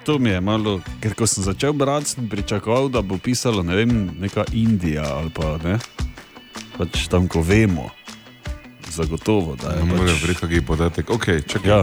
[0.03, 3.75] To mi je malo, ker ko sem začel brati, sem pričakoval, da bo pisalo ne
[3.75, 5.77] vem, neka Indija ali pa ne.
[6.77, 7.89] Pač tam, ko vemo,
[8.91, 10.19] zagotovo, da je Ne pač...
[10.19, 11.09] verjeti, kaj je podatek.
[11.09, 11.69] Ok, čakaj.
[11.69, 11.79] Ja.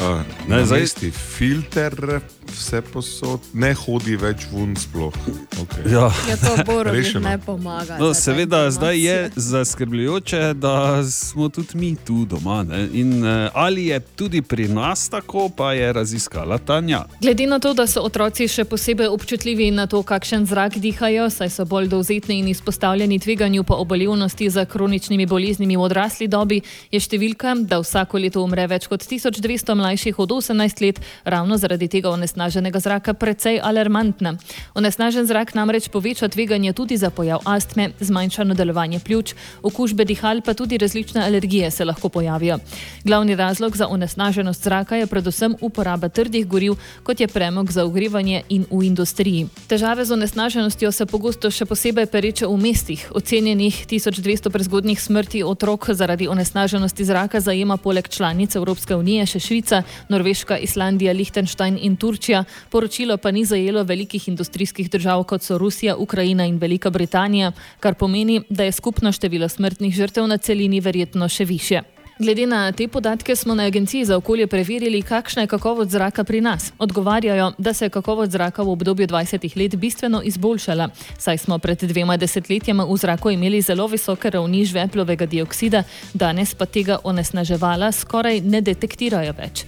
[0.00, 5.14] Uh, Ne, zdaj- filter vse posod, ne hodi več ven sploh.
[5.62, 5.92] Okay.
[5.92, 6.10] Ja.
[6.28, 7.28] Ja, to Borovi Rešeno.
[7.28, 7.98] ne pomaga.
[7.98, 12.62] No, seveda, zdaj je zaskrbljujoče, da smo tudi mi tu doma.
[12.62, 12.88] Ne?
[12.92, 17.04] In eh, ali je tudi pri nas tako, pa je raziskala Tanja.
[17.22, 21.50] Glede na to, da so otroci še posebej občutljivi na to, kakšen zrak dihajo, saj
[21.50, 27.00] so bolj dovzetni in izpostavljeni tveganju po obolevnosti za kroničnimi boleznimi v odrasli dobi, je
[27.00, 32.10] številka, da vsako leto umre več kot 1200 mlajših od 18 let, ravno zaradi tega
[32.36, 34.36] onesnaženega zraka precej alarmantna.
[34.74, 40.54] Onesnažen zrak namreč poveča tveganje tudi za pojav astme, zmanjšano delovanje pljuč, okužbe dihal, pa
[40.54, 42.58] tudi različne alergije se lahko pojavijo.
[43.04, 48.42] Glavni razlog za onesnaženost zraka je predvsem uporaba trdih goriv, kot je premog za ogrevanje
[48.48, 49.48] in v industriji.
[49.66, 53.08] Težave z onesnaženostjo se pogosto še posebej pereče v mestih.
[53.14, 59.82] Ocenjenih 1200 prezgodnjih smrti otrok zaradi onesnaženosti zraka zajema poleg članic Evropske unije še Švica,
[60.08, 62.25] Norveška, Islandija, Liechtenstein in Turčija.
[62.70, 67.94] Poročilo pa ni zajelo velikih industrijskih držav, kot so Rusija, Ukrajina in Velika Britanija, kar
[67.94, 71.82] pomeni, da je skupno število smrtnih žrtev na celini verjetno še više.
[72.18, 76.40] Glede na te podatke smo na Agenciji za okolje preverili, kakšna je kakovost zraka pri
[76.40, 76.72] nas.
[76.78, 81.84] Odgovarjajo, da se je kakovost zraka v obdobju 20 let bistveno izboljšala, saj smo pred
[81.84, 85.82] dvema desetletjama v zraku imeli zelo visoke ravni žveplovega dioksida,
[86.14, 89.66] danes pa tega onesnaževala skoraj ne detektirajo več.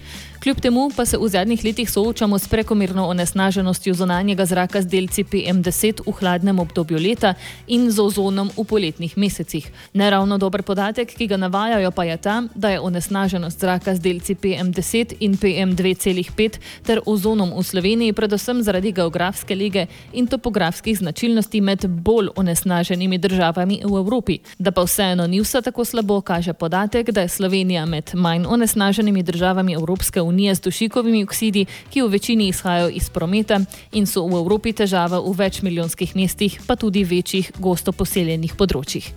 [0.48, 5.24] Kljub temu pa se v zadnjih letih soočamo s prekomerno onesnaženostjo zonanjega zraka z delci
[5.24, 7.34] PM10 v hladnem obdobju leta
[7.66, 9.68] in z ozonom v poletnih mesecih.
[9.92, 14.34] Neravno dober podatek, ki ga navajajo, pa je ta, da je onesnaženost zraka z delci
[14.34, 21.84] PM10 in PM2,5 ter ozonom v Sloveniji predvsem zaradi geografske lige in topografskih značilnosti med
[21.84, 24.38] bolj onesnaženimi državami v Evropi.
[24.58, 29.22] Da pa vseeno ni vse tako slabo, kaže podatek, da je Slovenija med manj onesnaženimi
[29.22, 33.60] državami Evropske unije z dušikovimi oksidi, ki v večini izhajajo iz prometa
[33.92, 39.10] in so v Evropi težava v večmilijonskih mestih, pa tudi večjih gosto poseljenih področjih.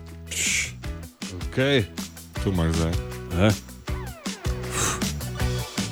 [1.52, 1.84] Okay.
[2.44, 2.94] Tu imaš zdaj.
[3.46, 3.54] Eh?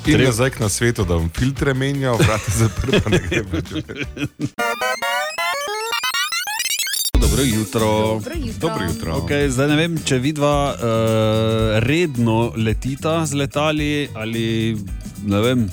[0.09, 3.67] In Treba- k na svetu, da bom filtre menjal, vrati zaprl, pa ne gre več.
[7.19, 7.85] Dobro jutro.
[8.17, 8.59] Dobro jutro.
[8.59, 9.11] Dobro jutro.
[9.21, 10.79] Okay, zdaj ne vem, če vidva uh,
[11.85, 14.75] redno letita z letali ali
[15.25, 15.69] ne vem.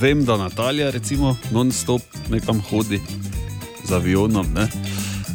[0.00, 3.00] Vem, da Natalija recimo non-stop nekam hodi
[3.84, 4.46] z avionom.
[4.54, 4.68] ne.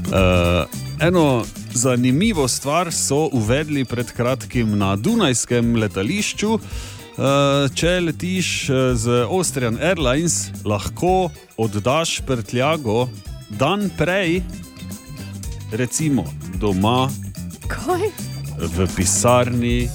[0.06, 0.66] Uh,
[1.00, 6.54] eno zanimivo stvar so uvedli pred kratkim na Dunajskem letališču.
[6.54, 13.08] Uh, če letiš eh, z Austrian Airlines, lahko oddaš prtljago
[13.50, 14.42] dan prej,
[15.72, 16.26] recimo
[16.60, 17.08] doma,
[17.72, 18.10] Kaj?
[18.60, 19.88] v pisarni,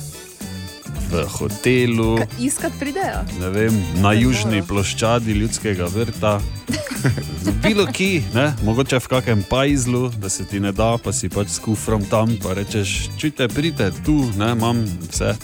[1.10, 3.24] v hotelu, Ka- Iskat pridejo.
[3.40, 6.40] ne vem, na južni ploščadi ljudskega vrta.
[7.64, 8.52] Bilo ki, ne?
[8.64, 12.36] mogoče v kakem pajzlu, da se ti ne da, pa si pač s kufrom tam,
[12.42, 15.34] pa rečeš, čujte, pridite tu, ne, imam vse.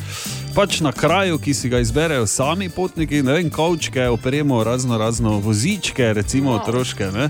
[0.54, 5.38] Pač na kraju, ki si ga izberejo sami potniki, ne vem, kavčke, opremo, razno razno
[5.44, 6.62] vozičke, recimo wow.
[6.62, 7.10] otroške.
[7.12, 7.28] Ne?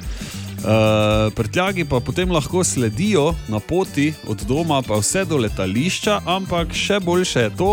[0.57, 6.73] Uh, prtljagi pa potem lahko sledijo na poti od doma pa vse do letališča, ampak
[6.75, 7.71] še boljše je to,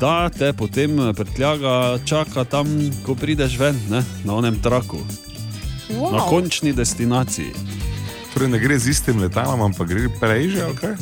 [0.00, 2.66] da te potem prtljaga čaka tam,
[3.02, 4.04] ko prideš ven, ne?
[4.24, 5.00] na onem traku,
[5.90, 6.12] wow.
[6.12, 7.52] na končni destinaciji.
[8.34, 10.94] Torej ne gre z istim letalom, ampak gre prej že, ali kaj?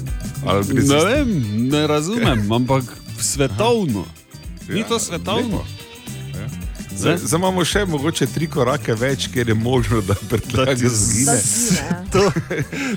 [0.47, 1.29] Ali gre z Ne istim- vem,
[1.69, 2.85] ne razumem, ampak
[3.19, 4.05] svetovno.
[4.69, 5.57] Ni Ja, to svetovno?
[5.59, 5.65] lepo.
[6.97, 11.37] Zdaj, zdaj imamo še mogoče tri korake več, ker je možno, da prtljaga zgine.
[11.37, 11.97] Ja.
[12.13, 12.23] To,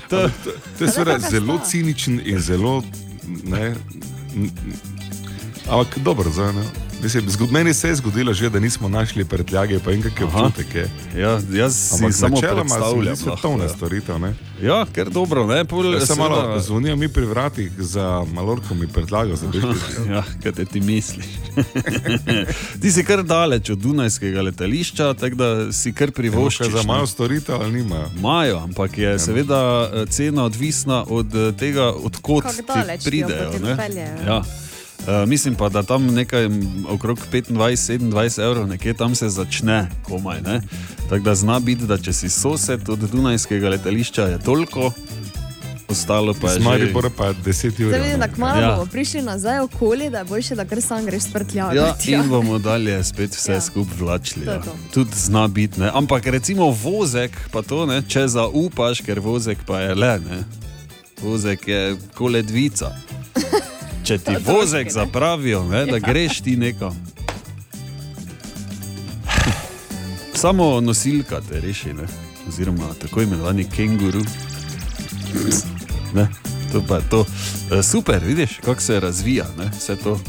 [0.08, 0.18] to,
[0.78, 2.80] To je seveda zelo ciničen in zelo.
[3.44, 3.74] Ne,
[5.70, 6.62] ampak dobro, zdaj, ne.
[7.02, 10.74] Mislim, zgod, meni se je zgodilo že, da nismo našli prtljage, pa in kakšen občutek
[10.74, 10.90] je.
[11.16, 13.16] ja, jaz si samo se predstavljam.
[13.16, 14.18] zdi svetovna lahko, storitev.
[14.18, 14.34] Ne?
[14.62, 14.76] ja.
[14.76, 18.86] ja, ker dobro, ne, pol, Ja, Samo malo zvonijo mi pri vratih za malorko, mi
[18.86, 19.68] predlagajo za bežke.
[20.12, 21.26] Ja, kaj te ti misliš?
[22.82, 26.66] ti si kar daleč od Dunajskega letališča, tako da si kar privoščiš.
[26.66, 26.86] Če za ne.
[26.86, 28.10] malo storitev ali nimajo.
[28.18, 33.52] Imajo, ampak je seveda eh, cena odvisna od eh, tega, odkot ti pridejo.
[34.26, 34.42] Ja.
[35.00, 36.48] Uh, mislim pa, da tam nekaj
[36.88, 38.00] okrog 25-27
[38.42, 40.40] evrov, nekje tam se začne komaj.
[40.42, 40.60] ne.
[41.08, 44.92] Tako da zna biti, da če si sosed od Dunajskega letališča, je toliko,
[45.88, 46.64] ostalo pa je že.
[46.64, 47.88] Maribora pa 10 ur.
[47.90, 48.70] Zdaj da kmalo Ja.
[48.70, 51.74] bomo prišli nazaj okoli, da je boljše, da kar sam greš s prtljago.
[51.74, 52.18] Ja, tja.
[52.22, 53.56] in bomo dalje spet vse Ja.
[53.56, 53.60] ja.
[53.60, 54.44] skupaj vlačili.
[54.44, 54.62] To je Ja.
[54.62, 54.76] to.
[54.92, 55.80] Tudi zna biti.
[55.80, 55.90] ne.
[55.94, 60.18] Ampak recimo vozek, pa to ne, če zaupaš, ker vozek pa je le.
[60.20, 60.44] Ne.
[61.22, 62.92] Vozek je koledvica.
[64.04, 66.96] Če ti vozek zapravijo, ne, da greš ti nekam.
[70.34, 72.08] Samo nosilka te reši, ne?
[72.48, 74.22] oziroma tako imenovani kenguru.
[76.14, 76.28] Ne,
[76.72, 77.26] to pa je to.
[77.72, 80.20] E, Super, vidiš, kako se razvija ne, vse to.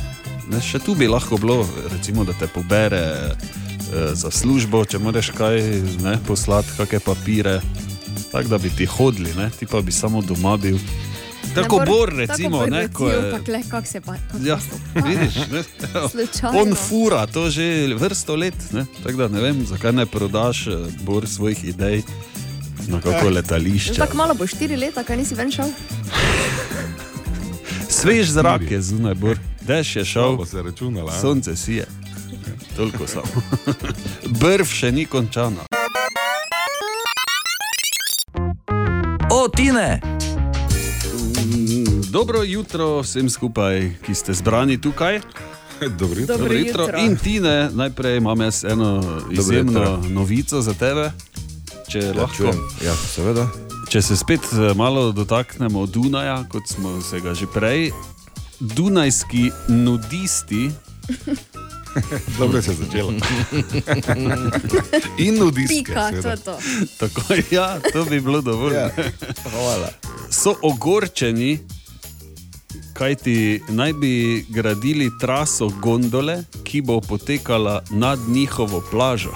[0.51, 3.31] Ne, še tu bi lahko bilo, recimo, da te pobere e,
[4.13, 5.61] za službo, če moraš kaj
[6.03, 7.61] ne, poslati, kakšne papire,
[8.31, 10.77] tako da bi ti hodili, ne, ti pa bi samo doma bil.
[11.55, 13.31] Tako Ne, bor, tako recimo, Bor ne, ko recimo, je.
[13.31, 14.13] pa gle, kako se pa.
[14.13, 15.63] kako Ja, se pa- vidiš, ne?
[16.61, 17.63] On fura to že
[17.95, 18.53] vrsto let.
[18.71, 18.85] ne.
[19.03, 20.71] Tako da ne vem, zakaj ne prodaš eh,
[21.01, 22.01] bor svojih idej
[22.87, 23.93] na kako letališče.
[23.93, 25.69] Tako malo bo štiri leta, kaj nisi ven šel.
[27.89, 29.37] Svež zrak je zunaj, bor.
[29.61, 31.11] dež je šel, se računala.
[31.11, 31.19] a?
[31.19, 31.85] sonce sije.
[32.75, 33.27] Toliko samo.
[34.41, 35.61] Brv še ni končana.
[39.29, 40.01] O, Tine!
[42.11, 45.19] Dobro jutro vsem skupaj, ki ste zbrani tukaj.
[45.89, 46.37] Dobro jutro.
[46.37, 46.87] Dobro jutro.
[46.99, 51.11] In Tine, najprej imam jaz eno izjemno novico za tebe.
[51.89, 52.35] Če Ja, lahko.
[52.35, 52.55] čujem.
[52.85, 53.47] Ja, seveda.
[53.89, 57.91] Če se spet eh, malo dotaknemo Dunaja, kot smo se ga že prej,
[58.59, 60.71] Dunajski nudisti,
[62.39, 63.11] Dobro se je začelo.
[65.17, 65.75] In nudiske.
[65.75, 66.57] Pika, to je to.
[66.99, 68.73] tako ja, to bi bilo dovolj.
[68.73, 68.87] Ja.
[68.87, 69.11] ne.
[69.43, 69.89] Hvala.
[70.29, 71.59] So ogorčeni,
[73.01, 79.31] kajti naj bi gradili traso gondole, ki bo potekala nad njihovo plažo.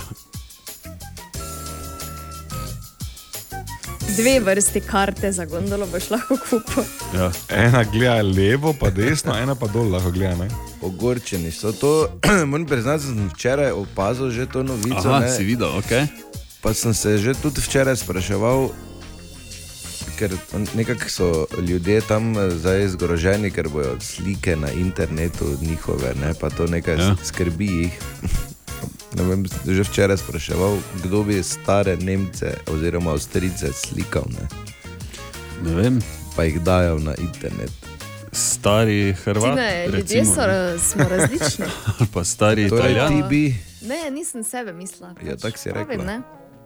[4.18, 6.84] Dve vrsti karte za gondolo boš lahko kupil.
[7.16, 7.32] Ja.
[7.50, 10.36] Ena gleda levo, pa desno, ena pa dol lahko gleda.
[10.36, 10.48] Ne?
[10.82, 12.08] Ogorčeni so to.
[12.46, 15.10] Moram priznati, da sem včeraj opazil že to novico.
[15.10, 15.32] Aha, ne.
[15.32, 15.92] si videl, ok.
[16.62, 18.70] Pa sem se že tudi včeraj spraševal,
[20.16, 20.32] ker
[20.74, 26.50] nekako so ljudje tam eh, zdaj zgroženi, ker bojo slike na internetu njihove, ne, pa
[26.50, 27.16] to nekaj Ja.
[27.24, 28.00] skrbi jih.
[29.14, 34.48] Ne vem, že včeraj spraševal, kdo bi stare Nemce oziroma Avstrijce slikal, ne,
[35.64, 36.02] Ne vem,
[36.36, 37.72] pa jih dajal na internet.
[38.32, 39.44] stari Hrvat.
[39.50, 40.80] Tine, ljudje so, ne.
[40.80, 41.66] smo različni.
[42.14, 43.10] Pa stari Torej, Italijan.
[43.14, 45.14] ti bi, Ne, nisem sebe mislila.
[45.24, 46.02] Ja, tako si pravim,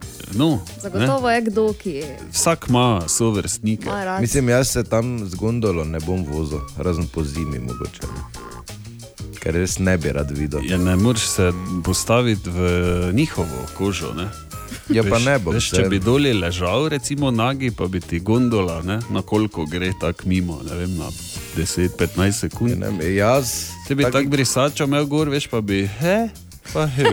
[0.02, 0.38] ne.
[0.38, 0.82] No, ne.
[0.82, 3.86] Zagotovo je kdo, ki Vsak ima sovrstnike.
[3.86, 4.22] ima rad.
[4.22, 8.02] mislim, jaz se tam z gondolo ne bom vozil, razen po zimi mogoče.
[9.40, 10.60] Ker res ne bi rad videl.
[10.64, 11.52] Ja, ne moreš se
[11.84, 12.60] postaviti v
[13.14, 14.14] njihovo kožo.
[14.14, 14.28] Ne?
[14.90, 15.54] Ja, pa Veš- ne bom.
[15.54, 19.92] Veš, če bi dolje ležal, recimo nagi, pa bi ti gondola, ne, na koliko gre
[20.02, 21.06] tako mimo, ne vem, na
[21.56, 22.72] 10-15 sekund.
[22.74, 23.54] Ja, ne jaz.
[23.88, 26.30] Če bi taki- tako brisačo imel gor, veš, pa bi, he,
[26.74, 27.04] pa he,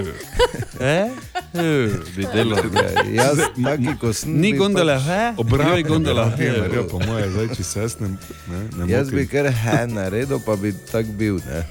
[0.80, 1.11] he,
[1.52, 2.59] he, bi delal.
[2.74, 6.59] Ja, jaz, taki, ko sem, Ni pač- he, Obratno je gondola, je he.
[6.61, 8.09] naredil, po moje, zdaj, če se jaz ne,
[8.48, 11.40] ne, ne Jaz bi kar he naredil, pa bi tak bil.
[11.46, 11.64] Ne?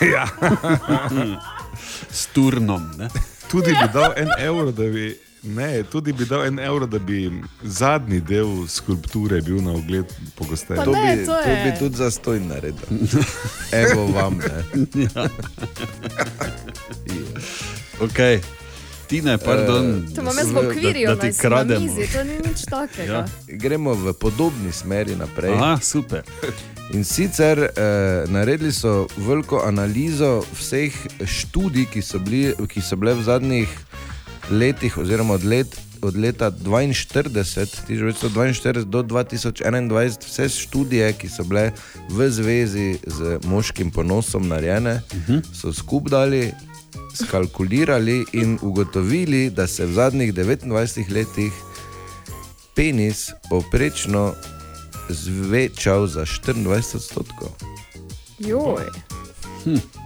[2.10, 2.90] S turnom.
[2.98, 3.08] Ne?
[3.50, 5.29] Tudi bi dal en evro, da bi.
[5.42, 7.30] Ne, tudi bi dal en evro, da bi
[7.64, 10.84] zadnji del skulpture bil na ogled pogosteje.
[10.84, 12.88] To, ne, bi, to to bi tudi zastoj naredil.
[13.74, 14.36] Evo vam.
[14.36, 15.28] Ne?
[18.00, 18.40] Okay.
[19.06, 20.06] Tine, pardon.
[20.14, 21.80] To imam jaz v Da- okvirju, da ti na krademo.
[21.86, 23.12] mizi, to ni nič takega.
[23.12, 23.26] Ja.
[23.48, 25.52] Gremo v podobni smeri naprej.
[25.52, 26.22] Aha, super.
[26.90, 27.70] In sicer eh,
[28.28, 33.68] naredili so veliko analizo vseh študij, ki so, bili, ki so bile v zadnjih
[34.50, 37.32] letih, oziroma od, let, od leta 42,
[37.88, 41.72] 1942 do 2021, vse študije, ki so bile
[42.08, 45.42] v zvezi z moškim ponosom narejene, uh -huh.
[45.54, 46.52] so skupaj dali,
[47.14, 51.52] skalkulirali in ugotovili, da se v zadnjih 29 letih
[52.74, 54.34] penis povprečno
[55.08, 57.48] zvečal za 24 odstotkov.
[58.38, 58.86] Joj.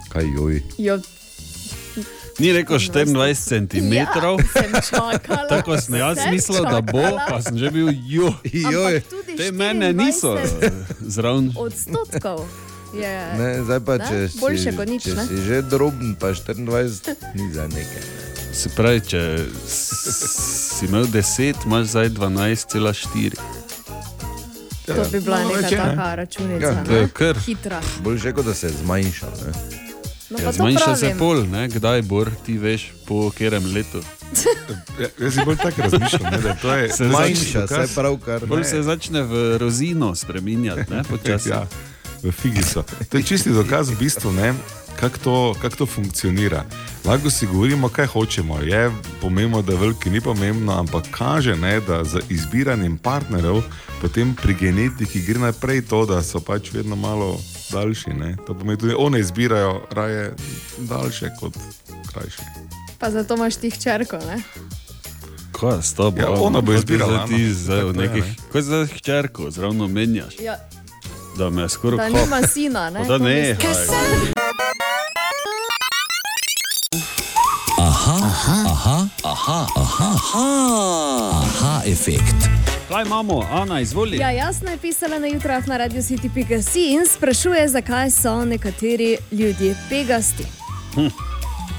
[0.08, 0.62] Kaj joj?
[0.78, 0.98] Jo,
[2.38, 3.92] Ni rekel 24 cm.
[3.92, 4.06] ja.
[5.48, 8.34] Tako sem jaz mislil, da bo, pa sem že bil jo.
[8.44, 8.96] Joj.
[8.96, 10.70] Ampak tudi Te mene niso 24
[11.00, 11.52] zraven.
[11.56, 12.46] Odstotkov.
[12.94, 14.06] Je, Ne, zdaj pa, Ne?
[14.06, 15.26] če, si, Boljše kot nič, če ne?
[15.26, 18.02] si že droben, pa 24, ni za nekaj.
[18.52, 19.22] Se pravi, če
[19.66, 23.34] si imel 10, imaš zdaj 12,4.
[24.86, 25.76] to bi bila malo neka ne?
[25.90, 26.66] taka računica.
[26.66, 27.08] Ja, to je ne?
[27.08, 27.34] kar.
[27.36, 27.80] Hitra.
[27.98, 29.30] Boljše, kot da se je zmanjšal.
[29.42, 29.83] Ne?
[30.30, 31.68] No, Ja, zmanjša se pol, ne?
[31.68, 34.02] kdaj bor, ti veš, po katerem letu.
[35.00, 38.46] Ja, jaz si bolj tako razmišljam, ne, da to je Se Manjša, se pravkar.
[38.46, 41.48] Bolj se začne v rozino spreminjati, ne počasi.
[41.54, 41.66] Ja,
[42.22, 42.84] v figiso.
[43.10, 44.54] To je čisti dokaz, v bistvu, ne,
[45.00, 46.64] kako to, kak to funkcionira.
[47.04, 48.58] Lahko si govorimo, kaj hočemo.
[48.62, 53.62] Je pomembno, da veliki, ni pomembno, ampak kaže, ne, da z izbiranjem partnerjev
[54.00, 57.40] potem pri genetiki gre naprej to, da so pač vedno malo
[57.74, 58.10] daljši.
[58.12, 58.36] Ne.
[58.40, 60.34] To pomeni tudi, one izbirajo raje
[60.78, 61.54] daljše kot
[62.06, 62.42] krajše.
[62.98, 64.42] Pa zato imaš ti hčerko, ne?
[65.52, 66.18] Kaj je s tabo?
[66.18, 67.54] Ja, ona bo izbirala, Ti no.
[67.54, 68.34] zdaj je, nekih, ne.
[68.52, 70.56] kaj zdaj hčerko, zravno menjaš, Ja,
[71.36, 73.00] da me skoraj da kap- nima sina, ne?
[73.00, 73.72] Da to ne, mislim.
[73.74, 74.32] haj.
[77.78, 80.46] Aha, aha, aha, aha, aha, aha,
[81.34, 82.48] aha, efekt.
[82.94, 84.16] Kaj imamo, Ana, izvoli?
[84.16, 89.16] Ja, jasno je pisala na jutrah na Radio City Pegasi in sprašuje, zakaj so nekateri
[89.32, 90.44] ljudje pegasti.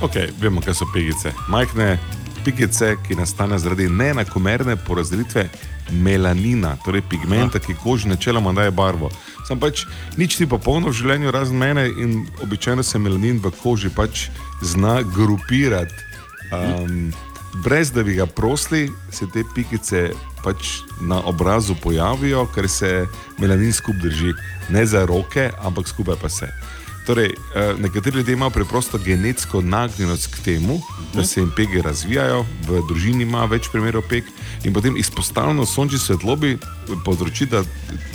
[0.01, 1.31] Okay, vemo, kaj so pegice.
[1.47, 1.99] Majhne
[2.45, 5.47] pikice, ki nastanejo zaradi neenakomerne porazdelitve
[5.91, 9.09] melanina, torej pigmenta, ki koži načeloma daje barvo.
[9.47, 9.85] Sam pač
[10.17, 14.27] nič ni popolno v življenju, razen mene in običajno se melanin v koži pač
[14.61, 15.95] zna grupirati.
[16.51, 17.13] Um,
[17.63, 20.09] brez da bi ga prosili, se te pikice
[20.43, 20.57] pač
[21.01, 23.05] na obrazu pojavijo, ker se
[23.37, 24.33] melanin skupaj drži.
[24.69, 26.47] Ne za roke, ampak skupaj pa se.
[27.05, 27.25] Torej,
[27.55, 30.79] eh, nekateri ljudje imajo preprosto genetsko nagnjenost k temu,
[31.13, 34.23] da se jim pege razvijajo, v družini ima več primerov peg
[34.63, 36.57] in potem izpostavljeno sončni svetlobi
[37.05, 37.63] povzroči, da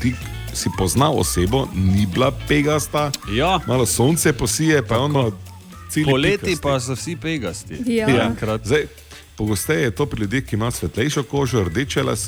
[0.03, 0.15] ti
[0.55, 3.61] si poznal osebo, ni bila pegasta, Ja.
[3.67, 5.31] malo sonce posije, pa je ono
[6.05, 6.63] Poleti pikasti.
[6.63, 7.79] pa so vsi pegasti.
[7.87, 8.27] Ja.
[8.27, 8.67] Enkrat.
[8.67, 8.87] Zdaj,
[9.41, 12.27] pogosteje je to pri ljudeh, ki imajo svetlejšo kožo, rdeče las,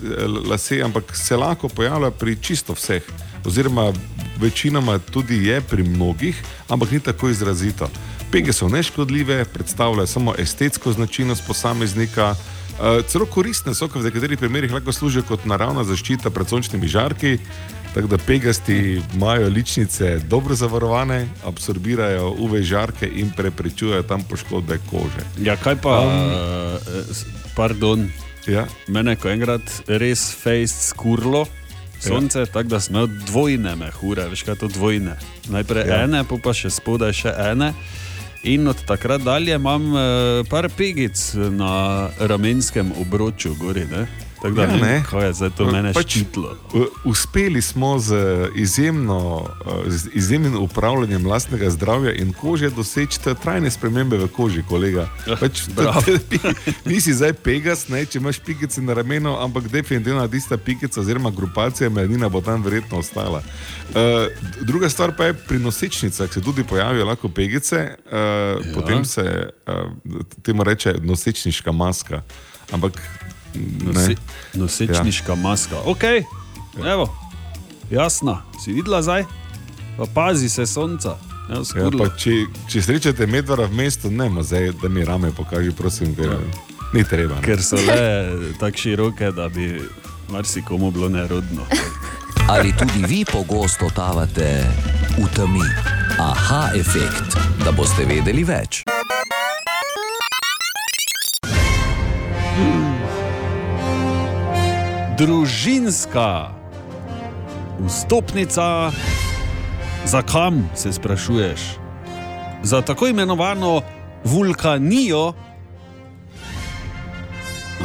[0.49, 3.05] lase, ampak se lahko pojavlja pri čisto vseh.
[3.45, 3.91] Oziroma,
[4.41, 6.41] večinoma tudi je pri mnogih,
[6.73, 7.91] ampak ni tako izrazito.
[8.33, 12.33] Pege so neškodljive, predstavljajo samo estetsko značilnost posameznika.
[12.33, 16.89] Uh, celo koristne so, ker v nekaterih primerih lahko služijo kot naravna zaščita pred sončnimi
[16.89, 17.37] žarki,
[17.95, 25.25] tako da pegasti imajo ličnice dobro zavarovane, absorbirajo UV žarke in preprečujejo tam poškodbe kože.
[25.39, 26.79] Ja, kaj pa, Um, um,
[27.57, 28.09] pardon,
[28.47, 28.67] Ja.
[28.89, 31.47] mene ko enkrat res fejst skurlo.
[32.03, 32.47] Sonce, ja.
[32.47, 35.15] tako da sem imel dvojne mehure, veš kaj to dvojne.
[35.49, 35.95] Najprej ja.
[35.95, 36.05] Ja.
[36.05, 37.73] ene, pa, pa še spodaj še ene.
[38.43, 40.01] In od takrat dalje imam uh,
[40.51, 41.15] par pegic
[41.55, 43.85] na ramenskem obroču, gori.
[43.87, 44.07] Ne?
[44.43, 46.57] Tako da Ja, ja, ne kaj je zdaj to mene Pač, ščitilo.
[46.75, 48.15] uh, Uspeli smo z
[48.55, 55.07] izjemno, uh, z izjemnim upravljanjem lastnega zdravja in kože doseči trajne spremembe v koži, kolega.
[55.41, 56.03] Pač, bravo.
[56.91, 61.91] nisi zdaj pegas, ne, če imaš pikice na ramenu, ampak definitivno tista pikica oziroma grupacija
[61.91, 63.43] melanina bo tam verjetno ostala.
[63.95, 64.27] Uh,
[64.61, 68.75] druga stvar pa je pri nosečnicah, se tudi pojavijo lahko pegice, uh, ja.
[68.75, 72.23] potem se uh, temu reče nosečniška maska.
[72.73, 72.99] Ampak
[73.55, 73.93] ne.
[73.93, 74.17] Nosi,
[74.55, 75.37] nosečniška ja.
[75.37, 75.77] maska.
[75.85, 76.03] Ok,
[76.87, 77.09] evo,
[77.91, 79.25] jasno, si videla zdaj,
[79.97, 81.09] pa pazi se sonca.
[81.51, 82.05] Ja, Ja, skurlo.
[82.05, 86.39] pa če, če srečate medvara v mestu, ne, zdaj, da mi rame pokaži, prosim, ker
[86.95, 87.35] ni treba.
[87.35, 87.43] Ne.
[87.43, 89.83] Ker so le tako široke, da bi
[90.31, 91.67] marsikomu bilo nerodno.
[92.53, 94.65] Ali tudi vi pogosto totavate
[95.19, 95.67] v temi?
[96.19, 98.83] Aha, efekt, da boste vedeli več.
[105.23, 106.51] Družinska
[107.87, 108.91] vstopnica,
[110.05, 111.61] za kam se sprašuješ?
[112.63, 113.83] Za tako imenovano
[114.25, 115.33] vulkanijo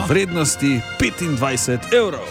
[0.07, 2.25] vrednosti 25 evrov.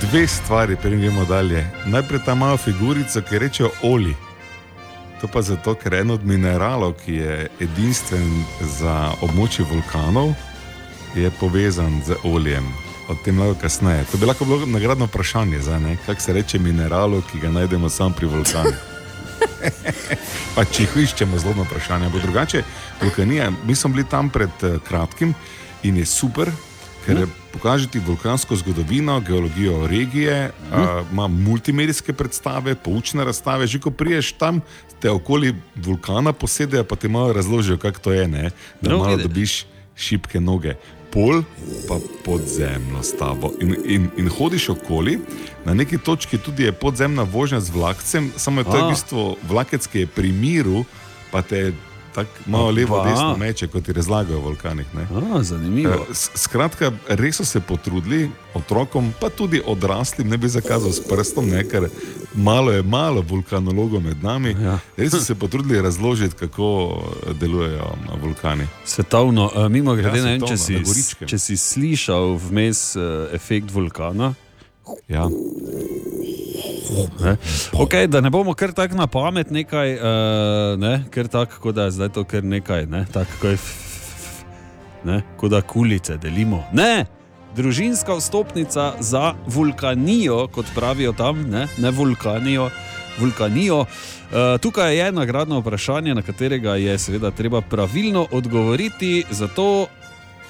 [0.00, 1.66] Dve stvari, preden gremo dalje.
[1.86, 4.14] Najprej ta mala figurica, ki rečejo oli.
[5.20, 10.34] To pa zato, ker en od mineralov, ki je edinstven za območje vulkanov,
[11.14, 12.64] je povezan z oljem.
[13.08, 14.04] O tem lahko kasneje.
[14.12, 17.88] To bi lahko bilo nagradno vprašanje, za ne, kako se reče mineralu, ki ga najdemo
[17.88, 18.76] samo pri vulkanih.
[20.54, 22.06] pa če jih iščemo, zelo vprašanje.
[22.10, 22.62] Ampak drugače,
[23.02, 25.34] vulkanija, mi smo bili tam pred eh, kratkim
[25.82, 26.50] in je super,
[27.06, 33.66] ker pokaže ti vulkansko zgodovino, geologijo regije, a, ima multimedijske predstave, poučne razstave.
[33.66, 34.60] Že ko priješ tam,
[35.00, 38.50] te okoli vulkana posedejo, pa ti malo razložijo, kako to je, ne?
[38.82, 39.22] da No, malo vidiš.
[39.24, 39.54] dobiš
[39.96, 40.74] šibke noge.
[41.10, 41.42] Pol
[41.88, 43.52] pa podzemno s tabo.
[43.60, 45.18] In, in, in hodiš okoli,
[45.64, 49.36] na neki točki tudi je podzemna vožnja z vlakcem, samo je to je v bistvu
[49.48, 50.84] vlakec, ki je pri miru,
[51.32, 51.72] pa te
[52.14, 54.86] tako malo levo, desno meče, kot ti razlagajo o vulkanih.
[55.34, 55.92] A, zanimivo.
[55.92, 61.48] Eh, Skratka, res so se potrudili otrokom, pa tudi odraslim, ne bi zakazal s prstom,
[61.50, 61.88] ne, ker
[62.34, 64.56] malo je malo vulkanologov med nami.
[64.62, 64.78] Ja.
[64.96, 66.68] Res so se potrudili razložiti, kako
[67.40, 68.66] delujejo vulkani.
[68.84, 73.28] Svetovno, uh, mimo grede, Ja, ne vem, če, svetovno, si, če si slišal vmes uh,
[73.32, 74.34] efekt vulkana.
[75.08, 75.28] Ja.
[77.20, 77.36] Ne?
[77.72, 81.04] Okay, da ne bomo kar tako na pamet nekaj, uh, ne?
[81.10, 83.04] ker tako, da je zdaj to kar nekaj, ne?
[83.12, 83.58] tako je,
[85.04, 85.22] ne?
[85.36, 86.62] kot da kulice delimo.
[86.72, 87.06] Ne,
[87.56, 92.70] družinska vstopnica za vulkanijo, kot pravijo tam, ne, ne vulkanijo,
[93.18, 93.80] vulkanijo.
[93.80, 99.24] Uh, tukaj je nagradno vprašanje, na katerega je seveda treba pravilno odgovoriti.
[99.30, 99.86] Zato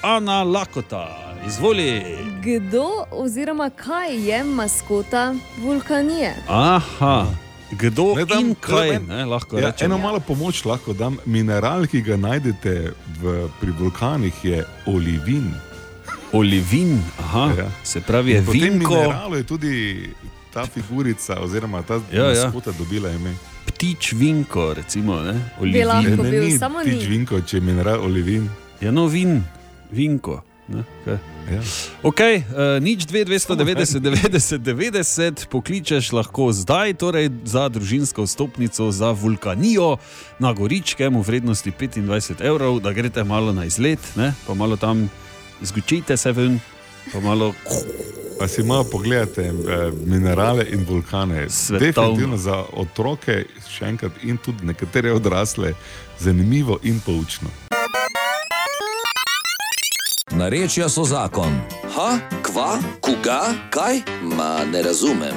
[0.01, 2.03] Ana Lakota, izvoli.
[2.41, 6.35] Kdo oziroma kaj je maskota vulkanije?
[6.47, 7.25] Aha,
[7.71, 9.85] kdo Ne, dam- in kaj en- ne, lahko Ja, rečemo.
[9.87, 11.17] eno malo pomoč lahko dam.
[11.25, 13.23] Mineral, ki ga najdete v,
[13.59, 15.53] pri vulkanih, je olivin.
[16.31, 17.67] Olivin, aha, Ja.
[17.83, 20.09] se pravi, je In po tem vinko, mineralu je tudi
[20.53, 22.43] ta figurica, oziroma ta Ja, ja.
[22.43, 23.33] maskota dobila ime.
[23.65, 26.31] ptič vinko, recimo, ne, Bi lahko olivin.
[26.31, 27.07] bil, ni samo ptič ni.
[27.07, 28.49] vinko, če je mineral olivin.
[28.81, 29.43] Ja, no, vin,
[29.91, 30.41] vinko.
[31.05, 31.17] Kaj.
[31.49, 31.61] Ja.
[32.05, 39.09] Ok, uh, nič 2, 290, 90, 90, pokličeš lahko zdaj, torej za družinsko vstopnico za
[39.17, 39.97] vulkanijo
[40.37, 45.09] na Goričkem v vrednosti 25 evrov, da greste malo na izlet, ne, pa malo tam
[45.61, 46.59] zgučite se ven,
[47.13, 47.53] pa malo.
[48.39, 49.53] Pa si malo pogledate eh,
[50.05, 51.49] minerale in vulkane.
[51.49, 51.85] Svetovno.
[51.87, 55.73] Definitivno za otroke, še enkrat, in tudi nekatere odrasle,
[56.19, 57.68] zanimivo in poučno.
[60.39, 61.51] Narečja so zakon.
[61.95, 63.99] Ha, kva, koga, kaj?
[64.23, 65.35] Ma ne razumem.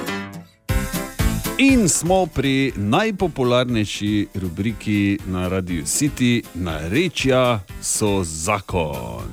[1.59, 9.27] In smo pri najpopularnejši rubriki na Radio City, narečja so zakon.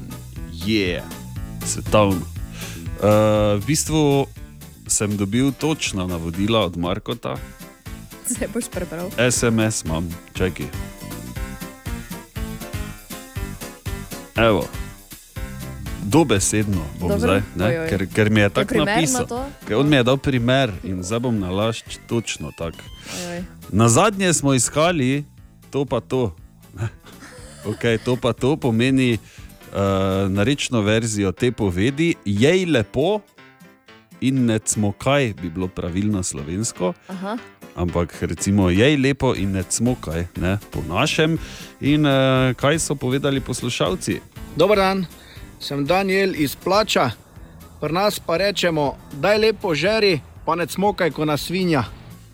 [0.65, 1.05] Je, yeah.
[1.65, 2.25] svetovno.
[2.25, 4.25] Uh, v bistvu
[4.87, 7.37] sem dobil točna navodila od Markota,
[8.25, 9.09] Se boš prebral.
[9.31, 10.65] SMS imam, čakaj.
[14.35, 14.78] Evo.
[16.09, 17.89] Dobesedno bom Dobro, zdaj, ne, ojoj.
[17.89, 19.27] ker, ker mi je tako na napisal.
[19.27, 19.45] to?
[19.67, 22.81] Ker on mi je dal primer in zdaj bom nalašč točno tako.
[23.69, 25.25] Na zadnje smo iskali
[25.69, 26.35] to pa to.
[27.69, 29.77] okay, to pa to pomeni uh,
[30.29, 33.19] narečno verzijo te povedi, jej lepo
[34.21, 36.93] in ne cmokaj, bi bilo pravilno slovensko.
[37.07, 37.37] Aha.
[37.75, 41.37] Ampak recimo jej lepo in ne cmokaj, ne, po našem.
[41.81, 44.19] In uh, kaj so povedali poslušalci?
[44.55, 45.05] Dober dan,
[45.59, 47.11] sem Daniel iz Plača.
[47.81, 51.83] Pri nas pa rečemo, daj lepo žeri, pa ne smokaj, ko nas svinja.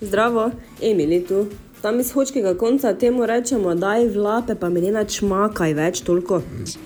[0.01, 0.51] Zdravo,
[0.81, 1.47] Emili tu.
[1.81, 6.41] Tam iz hočkega konca temu rečemo, daj vlape, pa mi ne načmakaj več toliko.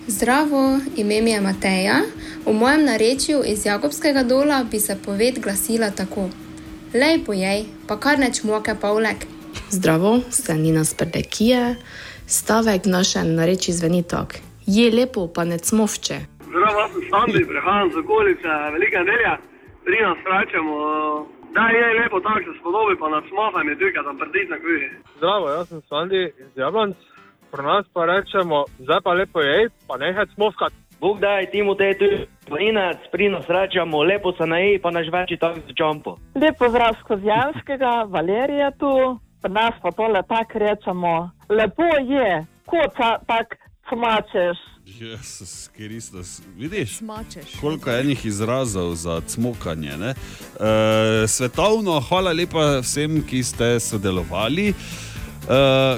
[0.08, 2.02] Zdravo, ime mi je Mateja.
[2.46, 6.30] V mojem narečju iz Jakobskega dola bi se poved glasila tako:
[6.94, 9.24] Lepo jej, pa kar neč moke pavlek.
[9.72, 11.76] Zdravo, sem Nina Sprdekije.
[12.28, 15.58] Stavek v našem nareči zveni tako: Je lepo, pa ne.
[15.58, 19.36] Zdravo, jaz sem Sandi, prihajam z okolice Velika Nelja,
[19.86, 20.76] pri nas rečemo,
[21.56, 24.90] da je lepo tako, se spodobi, pa nas smahaj mi tukaj, tam prdiš na kuhi.
[25.18, 26.98] Zdravo, jaz sem Sandi iz Jablonc.
[27.52, 30.74] Pri nas pa rečemo, zdaj pa lepo je, pa nehaj smovkat.
[31.02, 32.10] Bog daj timu te tu,
[32.50, 36.18] plinac, pri nas rečemo, lepo se naji, pa naš več tako z čompo.
[36.36, 38.94] Lepo zdrav skozi Janskega, Valerija tu,
[39.42, 41.16] pri nas pa tole tako rečemo.
[41.50, 44.58] Lepo je, kot tako cmačeš.
[44.86, 46.98] Jezus Kristus, vidiš?
[46.98, 47.60] Smačeš.
[47.62, 49.92] Koliko je enih izrazov za cmokanje.
[49.92, 50.14] E,
[51.28, 54.70] svetovno, hvala lepa vsem, ki ste sodelovali.
[54.70, 54.74] E,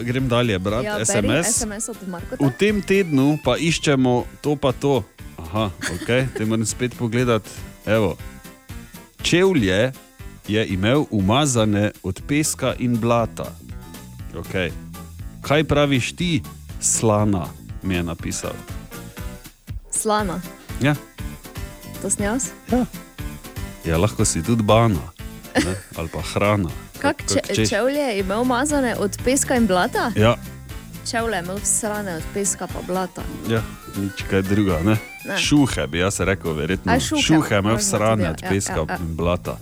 [0.04, 1.58] grem dalje, brat, Ja, beri SMS.
[1.58, 2.46] SMS od Markota.
[2.46, 5.04] V tem tednu pa iščemo to pa to.
[5.38, 7.50] Aha, ok, te moram spet pogledati.
[7.86, 8.18] Evo.
[9.22, 9.92] Čevlje
[10.48, 13.56] je imel umazane od peska in blata.
[14.34, 14.72] Okay.
[15.42, 16.42] Kaj praviš ti,
[16.80, 17.48] slana,
[17.84, 18.54] mi je napisal.
[19.92, 20.42] Slana,
[20.82, 20.96] Ja,
[22.02, 22.50] to sem jaz.
[22.72, 22.86] Ja.
[23.86, 24.98] ja lahko si tudi bana
[25.56, 25.76] ne?
[25.96, 26.70] ali pa hrana.
[27.00, 27.70] Kak če, češ.
[27.70, 30.12] čevlje je imel mazane od peska in blata?
[30.16, 30.36] Ja,
[31.12, 33.22] Čevlje je imel srane od peska pa blata.
[33.50, 33.62] ja,
[33.98, 34.80] nič kaj druga.
[34.80, 34.98] Ne?
[35.26, 35.38] Ne.
[35.38, 36.94] Šuhe bi jaz rekel, verjetno.
[36.94, 38.98] A, šuhe, šuhe možno srane od ja, peska ja, ja.
[39.00, 39.58] in blata.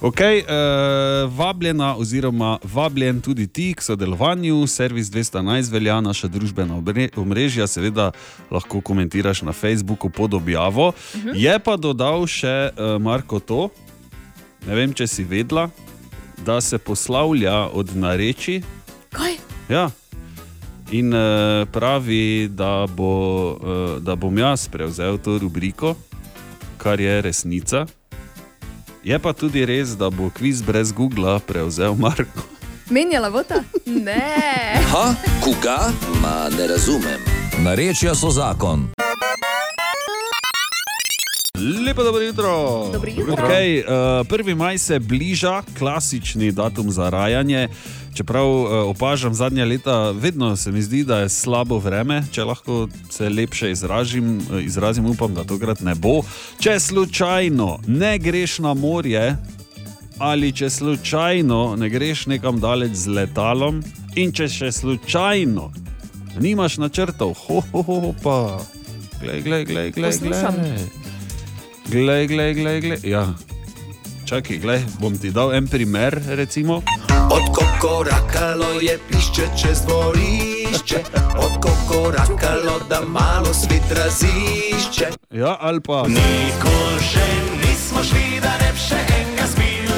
[0.00, 4.66] Okay, uh, vabljena, oziroma vabljen tudi ti k sodelovanju.
[4.66, 6.82] Servis 211 velja naša družbena
[7.16, 8.10] omrežja, seveda
[8.50, 10.92] lahko komentiraš na Facebooku pod objavo.
[11.16, 11.30] Mhm.
[11.34, 13.68] Je pa dodal še uh, Marko to,
[14.66, 15.68] ne vem, če si vedela,
[16.44, 18.62] da se poslavlja od nareči.
[19.14, 19.38] Kaj?
[19.68, 19.90] Ja.
[20.90, 25.94] In uh, pravi, da, bo, uh, da bom jaz prevzel to rubriko,
[26.76, 27.86] kar je resnica.
[29.04, 32.44] Je pa tudi res, da bo kviz brez Google prevzel Marko.
[32.90, 33.64] Menjala vota?
[33.86, 34.76] Ne.
[34.92, 35.92] Ha, koga?
[36.20, 37.20] Ma ne razumem.
[37.64, 38.88] Narečja so zakon.
[41.86, 42.52] Lepo dobro jutro.
[42.92, 43.46] Dobro jutro.
[43.46, 43.84] Okay,
[44.20, 44.54] uh, 1.
[44.54, 47.68] maj se bliža, klasični datum za rajanje.
[48.14, 52.88] Čeprav uh, opažam zadnja leta, vedno se mi zdi, da je slabo vreme, če lahko
[53.10, 56.20] se lepše izražim, uh, izrazim, upam, da tokrat ne bo.
[56.62, 59.36] Če slučajno ne greš na morje,
[60.18, 63.82] ali če slučajno ne greš nekam daleč z letalom,
[64.14, 65.72] in če še slučajno
[66.40, 68.38] nimaš načrtov, ho, ho, ho, ho pa.
[69.22, 70.54] Glej, glej, glej, glej, Poslušam.
[71.90, 73.00] Glej, glej, glej, glej.
[73.02, 73.26] Ja.
[74.24, 76.82] Čakaj, glej, bom ti dal en primer, recimo.
[77.34, 80.98] Od kokorakalo je pišče čez dvorišče,
[81.38, 85.06] od kokorakalo da malo svet razišče.
[85.30, 86.04] Ja, ali pa.
[86.08, 87.26] Nikoli še
[87.66, 89.92] nismo šli, da ne bi še enega spil.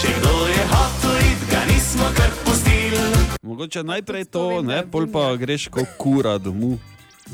[0.00, 3.04] Če kdo je hotel id, ga nismo kar pustili.
[3.42, 6.78] Mogoče najprej to, ne, pol pa greš kot kura domov.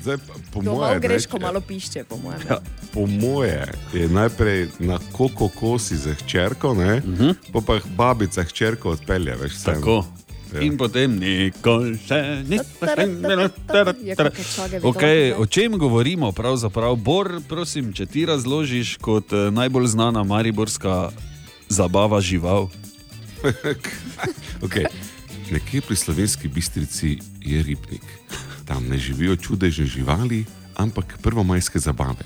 [0.01, 2.40] Zdaj, pa, po Doma moje, greš, ne, ko malo pišče, po mojem.
[2.49, 2.59] Ja,
[2.95, 7.34] po moje je najprej na koko kosi za hčerko, uh -huh.
[7.66, 9.36] pa jih babica hčerko odpelje.
[9.36, 9.80] Veš, vseeno.
[9.80, 10.05] Tako.
[10.53, 10.61] Ja.
[10.61, 12.45] In potem nikoli še
[14.57, 16.97] čage bi Okay, o čem govorimo pravzaprav?
[16.97, 21.11] Bor, prosim, če ti razložiš kot eh, najbolj znana mariborska
[21.68, 22.68] zabava žival.
[24.66, 24.86] okay.
[25.51, 28.05] Nekje pri slovenski bistrici je ribnik.
[28.72, 30.44] Tam ne živijo čudežne živali,
[30.76, 32.24] ampak prvomajske zabave.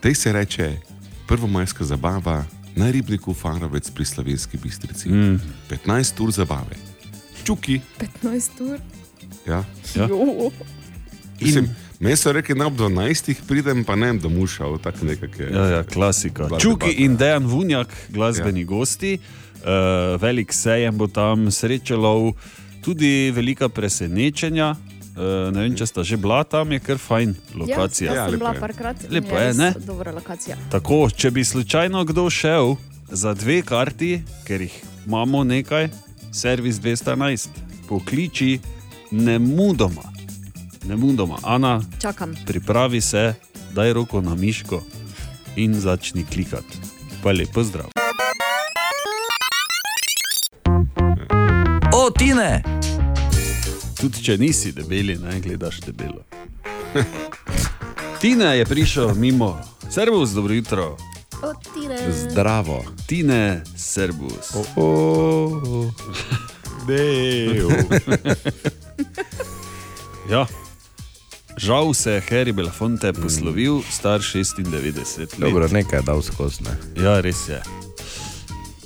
[0.00, 0.76] Tej se reče
[1.26, 2.44] prvomajska zabava
[2.76, 5.08] na ribniku Farovec pri slovenski bistrici.
[5.08, 5.40] Mm.
[5.86, 6.76] 15 ur zabave.
[7.44, 7.80] Čuki.
[8.22, 8.78] 15 ur.
[9.46, 9.64] Ja.
[9.94, 10.08] Ja.
[10.08, 10.50] Jo.
[11.40, 11.68] Mislim,
[12.00, 15.52] Meni so rekli, da ob 12 pridem, pa ne vem, da mušal, tako nekako je.
[15.52, 16.48] Ja, ja, klasika.
[16.60, 18.66] Čuki in Dejan Vunjak, glasbeni ja.
[18.66, 22.34] gosti, uh, velik sejem bo tam, srečelov,
[22.84, 24.74] tudi velika presenečenja.
[25.16, 28.12] Uh, ne vem, če sta že bila tam, je kar fajn lokacija.
[28.12, 29.06] Ja, jaz sem bila parkrat.
[29.08, 29.70] Lepo je, ne?
[29.80, 30.56] Dobra lokacija.
[30.70, 32.74] Tako, če bi slučajno kdo šel
[33.08, 35.88] za dve karti, ker jih imamo nekaj,
[36.36, 37.48] servis 211,
[37.88, 38.58] pokliči
[39.16, 40.04] ne mudoma.
[40.84, 42.36] Ne mudoma, Ana, Čakam.
[42.46, 43.34] pripravi se,
[43.72, 44.82] daj roko na miško
[45.56, 46.78] in začni klikati.
[47.22, 47.88] Pa lepo zdrav.
[51.92, 52.75] O, Tine!
[54.06, 56.20] Tudi če nisi debeli, ne gledaš debelo.
[58.20, 59.48] Tina je prišel mimo,
[59.90, 60.96] servus, dobro jutro.
[62.30, 62.84] Zdravo.
[63.06, 64.54] Tine, servus.
[64.54, 65.90] Oh, oh.
[66.86, 67.70] Deo.
[70.34, 70.46] ja.
[71.56, 75.34] Žal se je Harry Belafonte poslovil, star 96 let.
[75.38, 76.62] Dobro, nekaj je dal skozi.
[76.62, 77.02] Ne?
[77.02, 77.58] Ja, res je.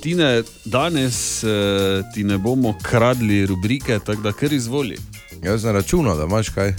[0.01, 4.97] Tine, danes eh, ti ne bomo kradli rubrike, tako da kar izvoli.
[5.43, 6.73] Jaz sem računal, da imaš kaj.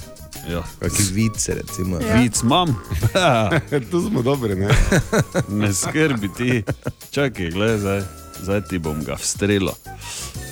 [0.51, 0.63] Ja.
[0.79, 2.01] Kakšne vice, recimo.
[2.01, 2.17] Ja.
[2.17, 2.83] Vic imam.
[3.91, 4.69] tu smo dobri, ne?
[5.49, 6.63] ne skrbi ti.
[7.11, 8.03] Čakaj, gledaj, zdaj,
[8.43, 9.71] zdaj ti bom ga vstrelil.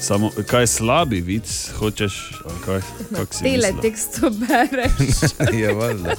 [0.00, 2.80] Samo kaj slabi vic, hočeš, ali kaj?
[3.16, 5.34] kak si Tele tekstu bereš.
[5.60, 6.14] je valjda.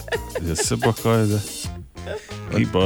[0.48, 1.42] Ja, se pa kaj zdaj.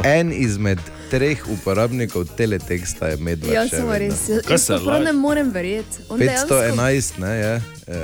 [0.03, 3.53] En izmed treh uporabnikov teleteksta je medved.
[3.53, 4.30] Ja, samo res.
[4.49, 6.03] Jaz, prav ne morem verjeti.
[6.09, 7.99] On dejansko- 511 ne, je e,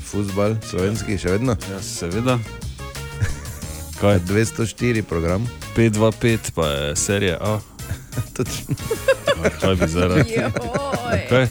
[0.00, 1.56] futbol, slovenski še vedno.
[1.70, 2.38] Ja, seveda.
[4.00, 4.20] Kaj?
[4.20, 5.48] 204 program.
[5.76, 7.58] 525 pa je serija A.
[8.36, 8.74] Točno.
[9.60, 10.36] Kaj bi zaradi?
[11.06, 11.46] Okay.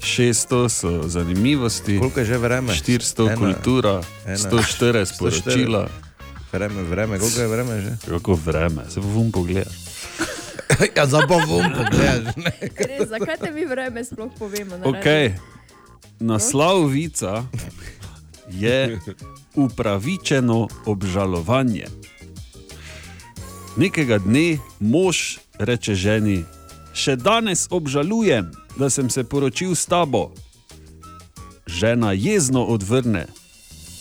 [0.00, 2.72] 600 so zanimivosti, Koliko je že vreme?
[2.72, 3.36] 400 Ena.
[3.36, 4.36] kultura, Ena.
[4.36, 5.88] 104 sporočila.
[6.52, 7.90] Vreme, vreme, koliko je vreme že?
[8.08, 9.72] Kako vreme, se bom pogledal.
[10.96, 11.42] ja, za bom
[11.76, 12.36] pogledaš.
[12.36, 12.52] ne.
[12.60, 14.76] Res, zakaj te mi vreme sploh povemo?
[14.76, 15.38] na Okay.
[16.20, 17.46] Naslov vica
[18.50, 18.98] je
[19.54, 21.86] upravičeno obžalovanje.
[23.76, 26.44] Nekega dne mož reče ženi:
[26.92, 30.34] Še danes obžalujem, da sem se poročil s tabo.
[31.66, 33.26] Žena jezno odvrne: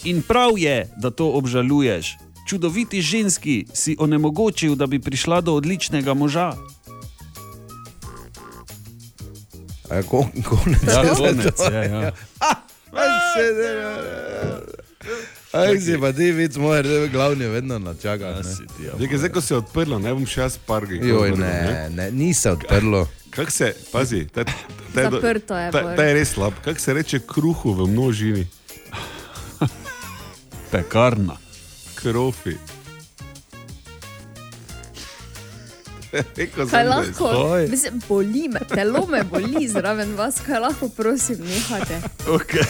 [0.03, 2.28] In prav je, da to obžaluješ.
[2.49, 6.53] Čudoviti ženski si onemogočil, da bi prišla do odličnega moža.
[9.89, 10.81] A, kon, konec.
[10.87, 12.11] Ja, konec je, ja.
[15.53, 16.81] Aj si pa ti, vic, moj
[17.11, 18.41] glavni vedno načaka.
[18.99, 20.97] Nekaj, zdaj, ko se je odprlo, ne bom še jaz pargi.
[21.05, 23.07] Joj, ne, ne, ni se odprlo.
[23.29, 24.53] Kako se, pazi, ta, ta,
[24.93, 26.57] ta, je Zaprto je, Ta, ta je res slab.
[26.65, 28.47] Kako se reče kruhu v množini?
[30.71, 31.37] Pekarna.
[32.01, 32.57] Krofi.
[36.11, 37.13] Rekel Kaj sem, da je lahko?
[37.13, 37.69] slab.
[37.69, 42.01] Mislim, boli me, telo me boli zraven vas, kaj lahko, prosim, nehate.
[42.27, 42.63] Okay.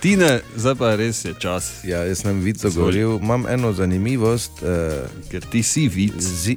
[0.00, 1.84] Tine, zdaj pa res je čas.
[1.84, 4.62] Ja, jaz sem vico govoril, imam eno zanimivost.
[4.62, 6.18] Uh, Ker ti si vic.
[6.18, 6.56] Zi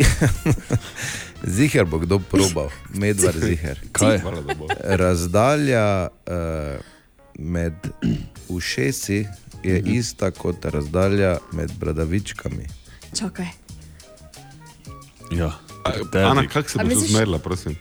[1.58, 2.70] ziher bo kdo probal,
[3.02, 3.82] medvard ziher.
[3.92, 4.18] Kaj?
[4.24, 4.68] Hvala, da bo.
[4.82, 6.95] Razdalja uh,
[7.36, 7.74] med
[8.48, 9.26] ušesi
[9.64, 9.94] je Mhm.
[9.94, 12.68] ista kot razdalja med bradavičkami.
[13.14, 13.46] Čakaj.
[15.32, 15.52] Ja.
[16.14, 17.76] Ana, kako se A boš zmerila, prosim?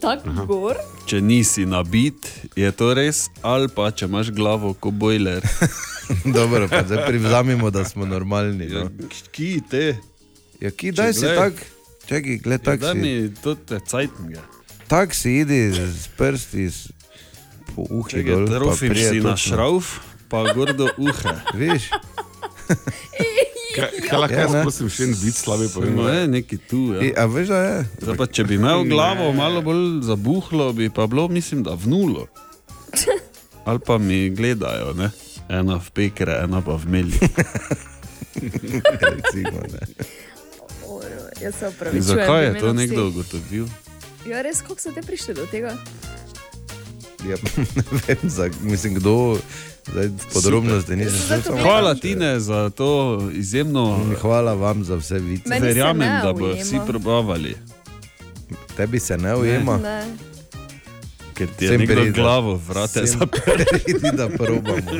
[0.00, 0.76] Tako gor.
[1.06, 2.16] Če nisi nabit,
[2.56, 5.42] je to res, ali pa če imaš glavo kot bojler.
[6.34, 8.66] Dobro, pa zdaj privzamemo, da smo normalni.
[8.66, 8.90] No.
[9.30, 9.96] Ki te?
[10.60, 11.36] Ja, ki Če daj si glej.
[11.36, 11.54] tak,
[12.06, 12.98] čakaj, gled tak Daj si.
[12.98, 14.40] mi to te cajtnge.
[14.88, 16.90] Tak si idi z prsti, s-
[17.62, 18.46] po uhi dol.
[18.46, 19.56] pa trofiš si na točno.
[19.56, 19.98] šrauf,
[20.28, 21.34] pa gor do uha.
[21.60, 21.90] Viš?
[23.72, 25.96] Kaj, kaj lahko Ja, jaz, prosim, še en vid slabe povem?
[25.96, 26.92] No, je neki tu.
[26.92, 27.24] Ja.
[27.24, 27.76] a veš, da je?
[28.04, 32.26] Zdaj Pa, če bi imel glavo malo bolj zabuhlo, bi pa bilo, mislim, da vnulo.
[33.68, 35.08] Ali pa mi gledajo, ne?
[35.52, 37.18] ena v pekre, ena pa v meli.
[39.12, 39.82] Recimo, ne.
[41.42, 42.02] Jaz se opravičujem.
[42.02, 43.66] Zakaj je to nekdo ugotovil?
[44.26, 45.74] Ja, res, kako so te prišli do tega?
[47.28, 47.36] Ja,
[47.76, 49.38] ne vem, za, mislim, kdo
[49.86, 51.42] zdaj podrobnosti nisem Zato šel.
[51.44, 52.90] samo- Hvala Tine za to
[53.32, 54.00] izjemno.
[54.20, 55.42] Hvala vam za vse vice.
[55.46, 56.54] Meni se Verjamem, ne da ujema.
[56.56, 57.56] vsi probavali.
[58.76, 59.76] Tebi se ne ujema.
[59.78, 60.04] Ne.
[61.34, 62.10] Ker ti je nekdo pride.
[62.12, 63.62] glavo, vrate Sem zaprl.
[63.64, 64.90] pridi, da probamo.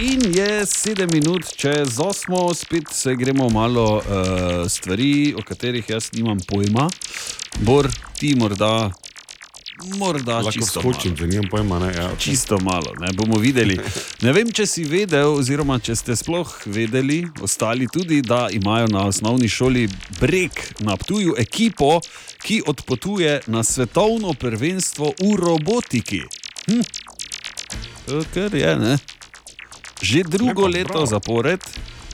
[0.00, 4.02] In je sedem minut, čez osmo, spet se gremo malo uh,
[4.68, 6.88] stvari, o katerih jaz nimam pojma.
[7.58, 8.90] Bor, ti morda,
[9.98, 11.78] morda Lahko čisto skočim, če nimam pojma.
[11.78, 12.08] Ne, ja.
[12.18, 13.78] Čisto malo, ne bomo videli.
[14.22, 19.06] Ne vem, če si vedel, oziroma če ste sploh vedeli, ostali tudi, da imajo na
[19.10, 19.88] osnovni šoli
[20.20, 22.00] Brek na Ptuju ekipo,
[22.42, 26.22] ki odpotuje na svetovno prvenstvo v robotiki.
[26.66, 26.84] Hm.
[28.06, 28.98] To kar je, ne?
[30.02, 31.62] Že drugo leto zapored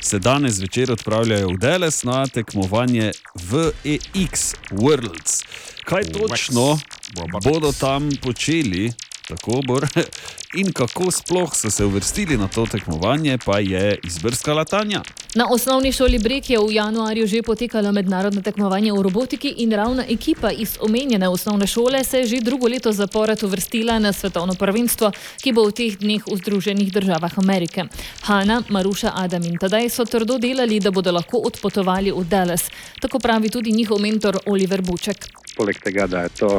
[0.03, 5.45] se danes zvečer odpravljajo v Deles na tekmovanje VEX Worlds.
[5.85, 6.79] Kaj točno
[7.17, 8.93] bodo tam počeli,
[9.29, 9.87] tako bor,
[10.61, 15.03] in kako sploh so se uvrstili na to tekmovanje, pa je izbrskala Tanja.
[15.35, 20.05] Na osnovni šoli Brek je v januarju že potekalo mednarodno tekmovanje v robotiki in ravna
[20.09, 25.13] ekipa iz omenjene osnovne šole se je že drugo leto zapored uvrstila na svetovno prvenstvo,
[25.43, 27.85] ki bo v teh dneh v Združenih državah Amerike.
[28.23, 32.71] Hanna, Maruša, Adam in Tadej so trdo delali, da bodo lahko odpotovali v Dallas.
[33.01, 35.48] Tako pravi tudi njihov mentor Oliver Buček.
[35.59, 36.51] Poleg tega, da je to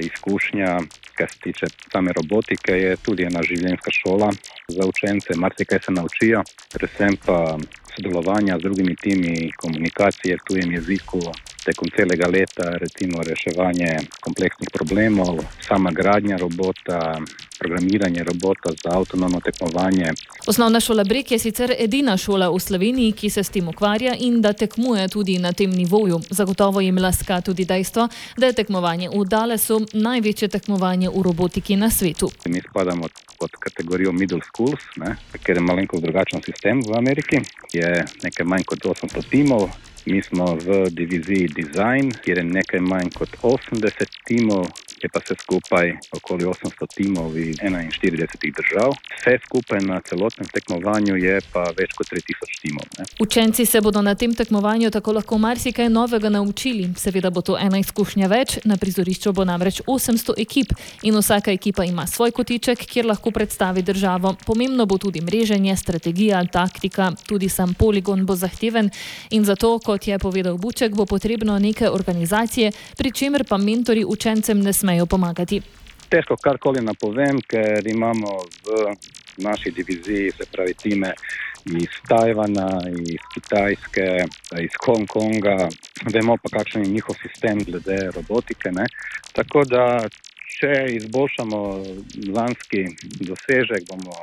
[0.00, 0.78] izkušnja,
[1.14, 4.30] kar se tiče same robotike, je tudi ena življenjska šola
[4.68, 7.38] za učence, marsikaj se naučijo, predvsem pa
[7.94, 11.20] sodelovanja z drugimi timi, komunikacije v tujem jeziku
[11.64, 13.90] tekom celega leta, recimo reševanje
[14.20, 17.18] kompleksnih problemov, sama gradnja robota,
[17.58, 20.12] programiranje robota za avtonomno tekmovanje.
[20.46, 24.40] Osnovna šola Brek je sicer edina šola v Sloveniji, ki se s tem ukvarja in
[24.42, 26.20] da tekmuje tudi na tem nivoju.
[26.30, 31.90] Zagotovo jim laska tudi dejstvo, da je tekmovanje v Dallasu največje tekmovanje v robotiki na
[31.90, 32.30] svetu.
[32.48, 33.08] Mi spadamo
[33.38, 37.40] pod kategorijo middle schools, ne, ker je malenkost drugačen sistem v Ameriki.
[37.72, 39.70] Je nekaj manj kot 800 timov,
[40.06, 44.66] mi smo v diviziji design, kjer je nekaj manj kot 80 timov,
[45.04, 48.90] je pa vse skupaj okoli 800 timov iz 41 držav.
[49.18, 52.86] Vse skupaj na celotnem tekmovanju je pa več kot 3000 timov.
[52.98, 53.04] Ne.
[53.20, 56.88] Učenci se bodo na tem tekmovanju tako lahko marsikaj novega naučili.
[56.96, 61.84] Seveda bo to ena izkušnja več, na prizorišču bo namreč 800 ekip in vsaka ekipa
[61.84, 64.34] ima svoj kotiček, kjer lahko predstavi državo.
[64.46, 68.90] Pomembno bo tudi mreženje, strategija, taktika, tudi sam poligon bo zahteven
[69.30, 74.60] in zato, kot je povedal Buček, bo potrebno neke organizacije, pri čemer pa mentori učencem
[74.60, 75.60] ne smejo pomagati.
[76.08, 78.36] Težko karkoli napovem, ker imamo
[78.66, 78.94] v
[79.42, 81.12] naši diviziji, se pravi, time
[81.64, 84.06] iz Tajvana, iz Kitajske,
[84.60, 85.68] iz Hongkonga,
[86.12, 88.70] vemo pa, kakšen je njihov sistem glede robotike.
[88.70, 88.86] Ne?
[89.32, 89.84] Tako da,
[90.58, 91.60] če izboljšamo
[92.36, 92.84] lanski
[93.20, 94.14] dosežek, bomo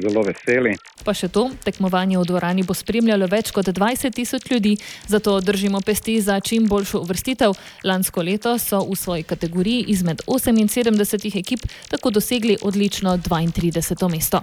[0.00, 0.74] zelo veseli.
[1.04, 4.76] Pa še to, tekmovanje v dvorani bo spremljalo več kot 20 tisoč ljudi,
[5.08, 7.54] zato držimo pesti za čim boljšo uvrstitev.
[7.84, 14.10] Lansko leto so v svoji kategoriji izmed 78 ekip tako dosegli odlično 32.
[14.10, 14.42] mesto.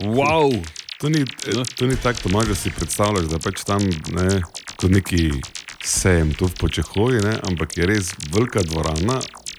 [0.00, 0.52] Wow.
[1.00, 1.24] To ni,
[1.76, 3.82] to ni tako, Tomaž, da si predstavljaš, da pač tam
[4.14, 4.40] ne,
[4.76, 5.28] kot neki
[5.84, 9.18] sejem tu v Počehovi, ne, ampak je res velika dvorana,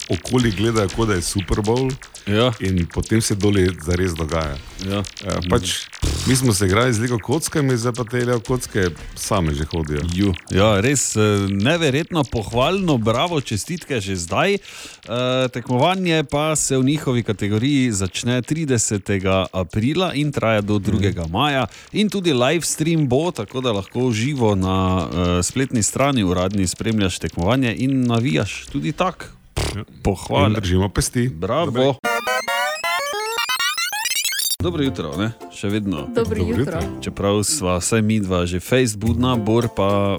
[0.10, 1.92] okoli gledajo, kot da je Super Bowl.
[2.26, 2.52] Ja.
[2.60, 4.58] In potem se dolje zares dogaja.
[4.90, 5.04] Ja.
[5.26, 5.86] Ja, pač,
[6.28, 10.02] mi smo se igrali z liko kockami, zdaj pa te levo kocke same že hodijo.
[10.14, 10.34] Ju.
[10.50, 14.58] Ja, res eh, neverjetno pohvalno, bravo, čestitke že zdaj.
[15.06, 19.48] E, tekmovanje pa se v njihovi kategoriji začne 30.
[19.54, 21.30] aprila in traja do 2.
[21.30, 21.68] maja.
[21.92, 27.20] In tudi live stream bo, tako da lahko živo na e, spletni strani uradni spremljaš
[27.20, 29.35] tekmovanje in navijaš tudi tak.
[30.04, 30.48] Pohvala.
[30.48, 31.30] In držimo pesti.
[31.30, 31.96] Bravo.
[34.60, 35.30] Dobro jutro, ne?
[35.54, 36.08] še vedno.
[36.10, 36.80] Dobro Dobro jutro.
[36.82, 37.02] jutro.
[37.02, 40.18] Čeprav sva vsaj mi dva že Facebookna, Bor pa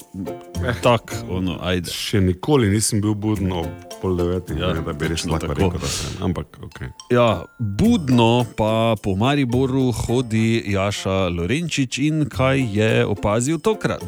[0.82, 1.90] tak, ono, ajde.
[1.90, 3.66] Še nikoli nisem bil buden ob
[3.98, 5.54] pol devetih, ja, da bi lahko tako.
[5.56, 6.22] rekel, da sem.
[6.22, 6.78] Ampak, ok.
[7.10, 14.04] Ja, budno pa po Mariboru hodi Jaša Lorenčič in kaj je opazil tokrat?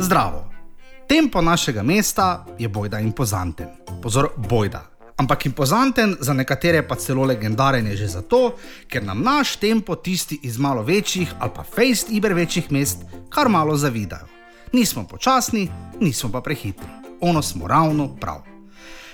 [0.00, 0.53] Zdravo.
[1.08, 3.66] Tempo našega mesta je bojda impozanten.
[4.02, 4.90] Pozor, bojda.
[5.16, 8.56] Ampak impozanten, za nekatere pa celo legendaren je že zato,
[8.88, 12.98] ker nam naš tempo tisti iz malo večjih ali pa fejst iber večjih mest
[13.28, 14.26] kar malo zavidajo.
[14.72, 16.88] Nismo počasni, nismo pa prehitri.
[17.20, 18.53] Ono smo ravno prav.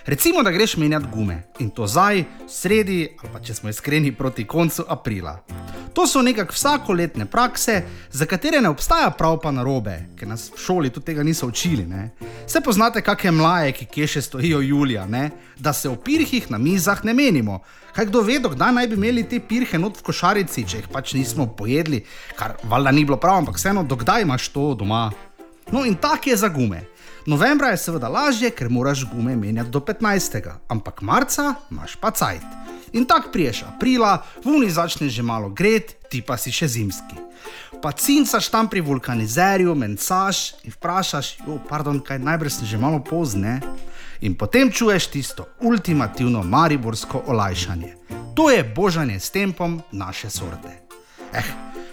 [0.06, 4.46] Recimo, da greš menjati gume in to zdaj, sredi ali pa če smo iskreni proti
[4.46, 5.38] koncu aprila.
[5.92, 10.58] To so nekako vsakoletne prakse, za katere ne obstaja prav pa narobe, ker nas v
[10.58, 11.86] šoli tudi tega niso učili.
[11.86, 12.10] Ne?
[12.46, 15.30] Se poznate, kakšne mlaje, ki kje še stojijo julija, ne?
[15.58, 17.60] da se o pirhih na mizah ne menimo.
[17.92, 21.12] Kaj kdo ve, kdaj naj bi imeli te pirhe not v košarici, če jih pač
[21.18, 22.04] nismo pojedli,
[22.38, 25.10] kar valjda ni bilo prav, ampak vseeno, dokdaj imaš to doma.
[25.72, 26.86] No in tak je za gume.
[27.26, 30.52] Novembra je seveda lažje, ker moraš gume menjati do 15.
[30.68, 32.42] ampak marca imaš pa cajt.
[32.92, 37.16] In tako priješ aprila, vuni začne že malo gret, ti pa si še zimski.
[37.82, 43.00] Pa cincaš tam pri vulkanizerju, mencaš in vprašaš, jo, pardon, kaj najbrž sem že malo
[43.00, 43.60] pozne.
[44.20, 47.94] In potem čuješ tisto ultimativno mariborsko olajšanje.
[48.36, 50.82] To je božanje s tempom naše sorte.
[51.32, 51.44] Eh,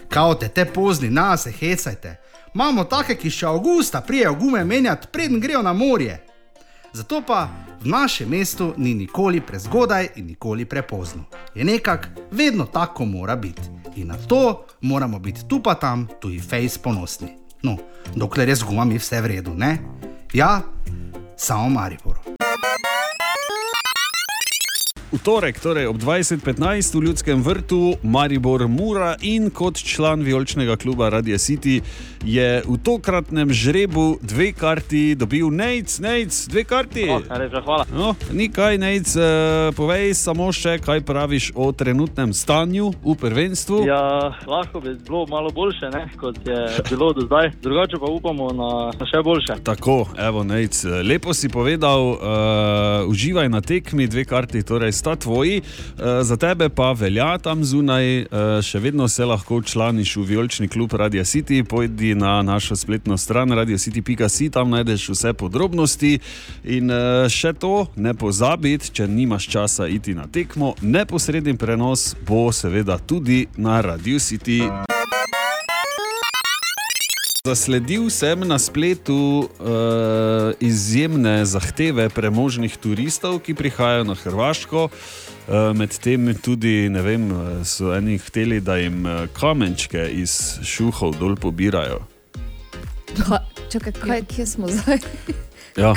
[0.08, 2.27] kao te te pozni, na se hecajte.
[2.54, 6.24] Imamo take, ki še avgusta prijejo gume menjati, preden grejo na morje.
[6.92, 7.48] Zato pa
[7.80, 11.24] v našem mestu ni nikoli prezgodaj in nikoli prepozno.
[11.54, 13.62] Je nekako vedno tako mora biti.
[13.96, 17.28] In na to moramo biti tu pa tam tudi fejs ponosni.
[17.62, 17.76] No,
[18.14, 19.78] dokler je z gumami vse v redu, ne?
[20.32, 20.62] Ja,
[21.36, 22.18] samo Maribor.
[25.08, 31.08] V torek, torej ob 20:15 v Ljudskem vrtu, Maribor Mura in kot član vijoličnega kluba
[31.08, 31.80] Radio City
[32.24, 37.06] je v tokratnem žrebu dve karti dobil Nec, Nec, dve karti.
[37.08, 37.86] O, res, hvala.
[37.94, 43.86] No, ni kaj, Nec, uh, povej samo še, kaj praviš o trenutnem stanju v prvenstvu.
[43.88, 47.54] Ja, lahko bi bilo malo boljše, ne, kot je bilo do zdaj.
[47.62, 49.60] Drugače pa upamo na, na še boljše.
[49.64, 55.60] Tako, evo, Nec, lepo si povedal, uh, uživaj na tekmi, dve karti, torej sta tvoji,
[55.62, 60.68] uh, za tebe pa velja tam zunaj, uh, še vedno se lahko članiš v vijolični
[60.68, 66.18] klub Radio City, pojdi na našo spletno stran radiocity.si, tam najdeš vse podrobnosti.
[66.64, 72.48] In uh, še to, ne pozabiti, če nimaš časa iti na tekmo, neposredni prenos bo
[72.52, 74.62] seveda tudi na Radio City.
[77.48, 84.82] Zasledil sem na spletu uh, izjemne zahteve premožnih turistov, ki prihajajo na Hrvaško.
[85.48, 91.16] Uh, Medtem tudi, ne vem, eh, so eni hteli, da jim eh, kamenčke iz šuhov
[91.16, 92.02] dol pobirajo.
[93.30, 93.40] Ha,
[93.72, 95.00] čakaj, kaj, kje smo zdaj?
[95.80, 95.94] Ja,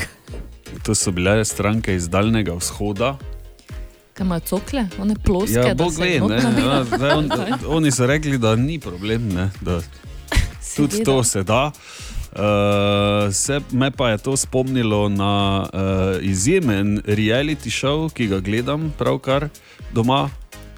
[0.87, 3.17] to so bile stranke iz Daljnega vzhoda.
[4.13, 5.59] Kaj imajo cokle, one ploske?
[5.59, 6.75] Ja, Bog se ve, ne, nabira?
[6.79, 7.29] ja, zdaj on,
[7.81, 9.81] oni so rekli, da ni problem, ne, da
[10.75, 11.05] tudi Seveda.
[11.05, 11.71] to se da.
[12.31, 15.79] Uh, se, me pa je to spomnilo na uh,
[16.23, 19.49] izjemen reality show, ki ga gledam pravkar
[19.93, 20.29] doma,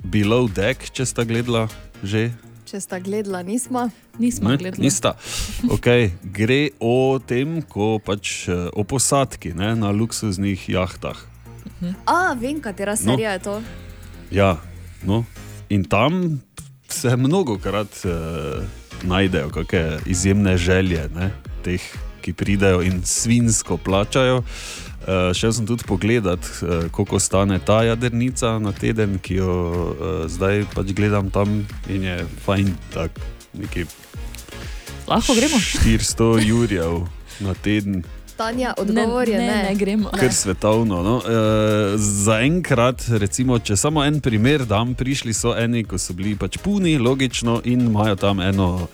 [0.03, 1.67] Below Deck, če sta gledala
[2.03, 2.31] že.
[2.65, 3.85] Če sta gledala, nismo.
[4.19, 5.13] Nismo Ne, nista.
[5.69, 11.17] Okay, gre o tem, ko pač eh, o posadki ne, na luksuznih jahtah.
[12.05, 13.13] A, vem, katera No.
[13.13, 13.55] serija je to.
[14.31, 14.57] Ja,
[15.05, 15.23] no.
[15.69, 16.41] In tam
[16.89, 18.63] se mnogo krat uh,
[19.03, 21.31] najdejo kakšne izjemne želje ne,
[21.63, 21.81] teh,
[22.23, 24.43] ki pridejo in svinsko plačajo.
[25.03, 30.23] Uh, šel sem tudi pogledat, uh, koliko stane ta jadrnica na teden, ki jo uh,
[30.31, 33.19] zdaj pač gledam tam in je fajn, tako
[33.59, 33.83] neki
[35.07, 35.59] Lahko gremo.
[35.59, 37.01] 400 jurjev
[37.39, 38.03] na teden.
[38.38, 39.63] Tanja, odgovor je ne, ne.
[39.63, 40.09] ne gremo.
[40.19, 41.01] Kar svetovno.
[41.03, 41.21] No?
[41.21, 46.57] E, Zaenkrat, recimo, če samo en primer dam, prišli so eni, ko so bili pač
[46.63, 48.88] puni, logično, in imajo tam eno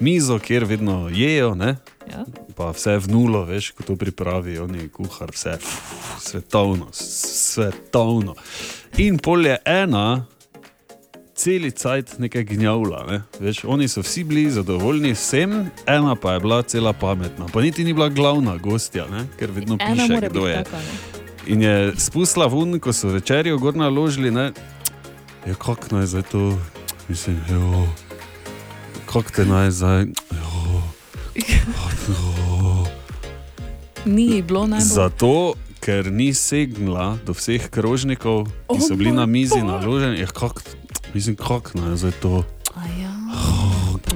[0.00, 1.76] mizo, kjer vedno jejo, ne?
[2.06, 2.22] Ja.
[2.56, 5.56] pa vse v nulo, veš, ko to pripravi, oni kuhar, vse
[6.22, 8.36] svetovno, svetovno.
[9.02, 10.24] In pol je ena.
[11.36, 13.04] Celi cajt nekaj gnjavla.
[13.10, 13.22] Ne?
[13.40, 17.84] Veš, oni so vsi bili zadovoljni, vsem, ena pa je bila cela pametna, pa niti
[17.84, 19.26] ni bila glavna gostja, ne?
[19.38, 20.64] ker vedno Ena piše, kdo je.
[20.64, 21.16] taka, ne.
[21.46, 24.52] In je spustila ven, ko so večerjo gor naložili, ne,
[25.46, 26.58] je kako naj zdaj to,
[27.08, 27.86] mislim, jo,
[29.06, 30.82] kako te naj zdaj, jo,
[32.08, 32.86] jo.
[34.04, 34.88] Ni bilo najbolj.
[34.88, 40.60] Zato, ker ni segnila do vseh krožnikov, ki so bili na mizi naloženi, je kako,
[41.16, 42.44] mislim, kako naj zdaj to.
[43.00, 43.12] Ja.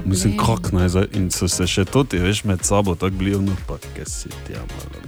[0.05, 0.37] Mislim, Ne.
[0.37, 1.07] kako naj zdaj.
[1.13, 4.53] In so se še toti, veš, med sabo tako bili, no pa kaj si ti,
[4.53, 5.01] ja, malo.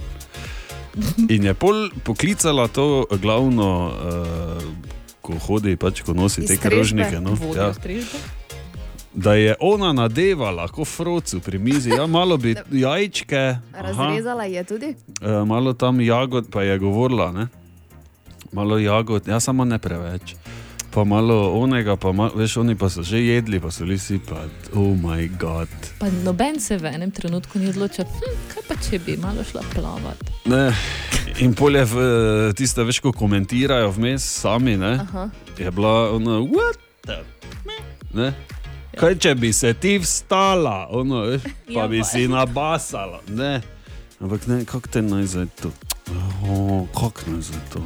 [1.30, 4.64] In je pol poklicala to glavno, uh,
[5.22, 7.18] ko hodi, pač, ko nosi te krožnike.
[7.18, 7.72] No, ja,
[9.14, 13.42] da je ona nadevala, kot frocu pri mizi, ja, malo bi jajčke,
[13.72, 14.90] aha, Razrezala je tudi.
[15.22, 17.48] uh, malo tam jagod, pa je govorila, ne?
[18.52, 20.36] malo jagod, ja, samo ne preveč.
[20.94, 24.46] Pa malo onega, pa malo, veš, oni pa so že jedli, pa so lisi, pa
[24.78, 25.70] oh moj bog.
[26.00, 29.66] Pa noben se v enem trenutku ni odločil, hm, kaj pa če bi malo šla
[29.74, 30.30] plavati.
[30.46, 30.70] Ne.
[31.42, 31.88] In polje
[32.54, 35.30] tiste, veš, ko komentirajo vmes sami, ne, Aha.
[35.58, 37.24] je bila ona, what the
[38.14, 38.34] ne?
[38.94, 43.24] Kaj če bi se ti vstala, ono, veš, pa Ja, bi si nabasala.
[43.34, 43.62] Ne.
[44.22, 45.74] Ampak ne, kako te naj zdaj to?
[46.46, 47.82] Oh, kako naj zdaj to?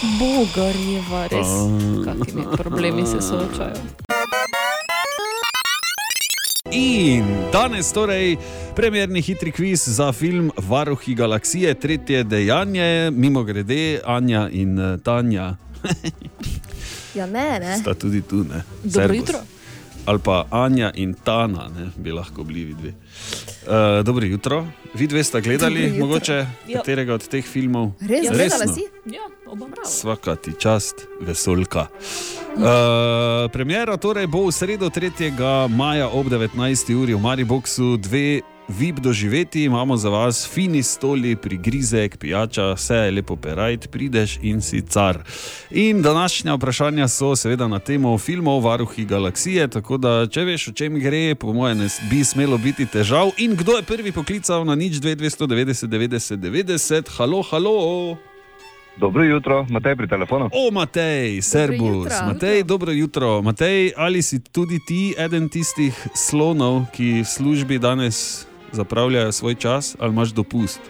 [0.00, 2.04] Bogarjeva, res, A.
[2.04, 3.76] kakimi problemi se soočajo.
[6.72, 8.36] In danes torej
[8.74, 15.56] premjerni hitri kviz za film Varuhi galaksije, tretje dejanje, mimo grede Anja in eh, Tanja
[17.14, 17.78] Ja, ne, ne.
[17.78, 18.36] sta tudi tu.
[18.36, 18.62] Ne?
[18.84, 19.16] Dobro Servus.
[19.18, 19.38] jutro.
[20.10, 21.90] Ali pa Anja in Tana, ne?
[21.96, 22.90] bi lahko bili vidvi.
[23.62, 26.34] Uh, dobro jutro, vi dve sta gledali, mogoče
[26.66, 26.78] Ja.
[26.78, 27.92] katerega od teh filmov?
[28.00, 28.74] Res, Ja, gledala resno?
[28.74, 28.84] si?
[29.06, 29.86] Ja, oba bravo.
[29.86, 31.86] Svaka ti čast, vesolka.
[32.50, 32.66] Uh,
[33.46, 35.30] premjera torej bo v sredo 3.
[35.68, 36.58] maja ob 19.
[36.92, 37.62] uri v Mariboku,
[37.96, 44.38] dve VIP doživeti, imamo za vas fini stoli, prigrizek, pijača, vse je lepo perajt, prideš
[44.42, 45.18] in si car.
[45.70, 50.72] In današnja vprašanja so seveda na temo filmov Varuhi galaksije, tako da če veš, o
[50.72, 53.30] čem gre, po mojem, ne bi smelo biti težav.
[53.38, 58.16] In kdo je prvi poklical na nič 290 90 90, halo, halo.
[58.96, 60.50] Dobro jutro, Matej pri telefonu.
[60.52, 61.80] O, Matej, servus.
[61.80, 62.26] jutro.
[62.26, 63.42] Matej, dobro jutro.
[63.42, 69.96] Matej, ali si tudi ti eden tistih slonov, ki v službi danes zapravljajo svoj čas,
[70.00, 70.80] ali imaš dopust?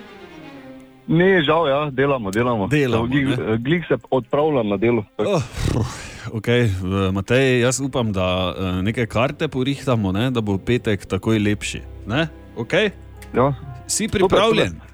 [1.07, 2.68] Ni žal, ja, delamo, delamo.
[2.68, 3.59] Delamo, Glik, ne?
[3.59, 5.05] glik se odpravljam na delo.
[5.18, 5.43] Oh,
[6.33, 6.68] okay.
[7.12, 10.31] Matej, jaz upam, da eh, neke karte porihtamo, ne?
[10.31, 11.83] da bo petek takoj lepši.
[12.07, 12.28] Ne?
[12.57, 12.91] Okay?
[13.35, 13.55] Ja.
[13.87, 14.68] Si pripravljen?
[14.68, 14.91] super.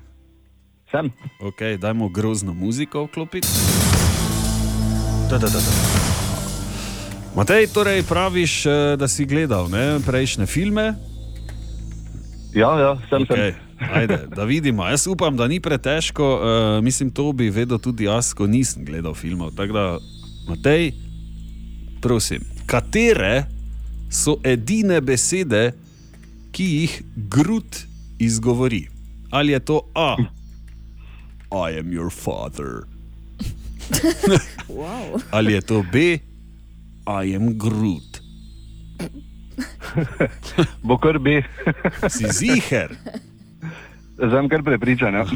[0.91, 1.11] Sem.
[1.41, 3.49] Okay, dajmo grozno muziko vklopiti.
[5.31, 5.73] Da, da, da, da.
[7.37, 10.95] Matej, torej praviš, eh, da si gledal ne, prejšnje filme?
[12.57, 13.53] Ja, ja, sem okay.
[13.77, 14.87] Ajde, da vidimo.
[14.89, 16.25] Jaz upam, da ni pretežko.
[16.25, 19.53] Uh, mislim, to bi vedel tudi jaz, ko nisem gledal filmov.
[19.57, 19.85] Tako da,
[20.49, 20.95] Matej,
[22.01, 23.45] prosim, katere
[24.09, 25.75] so edine besede,
[26.57, 26.97] ki jih
[27.29, 27.83] Grut
[28.19, 28.87] izgovori?
[29.31, 30.17] Ali je to A?
[31.53, 32.89] I am your father.
[34.69, 35.21] Wow.
[35.31, 35.97] Ali je to B?
[37.07, 38.25] I am Groot.
[40.83, 41.43] Bo kar bi.
[42.09, 42.93] Si ziher.
[44.17, 45.15] Sem kar prepričan.
[45.15, 45.25] Ja.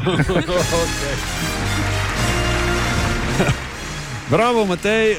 [4.31, 5.15] Bravo, Matej.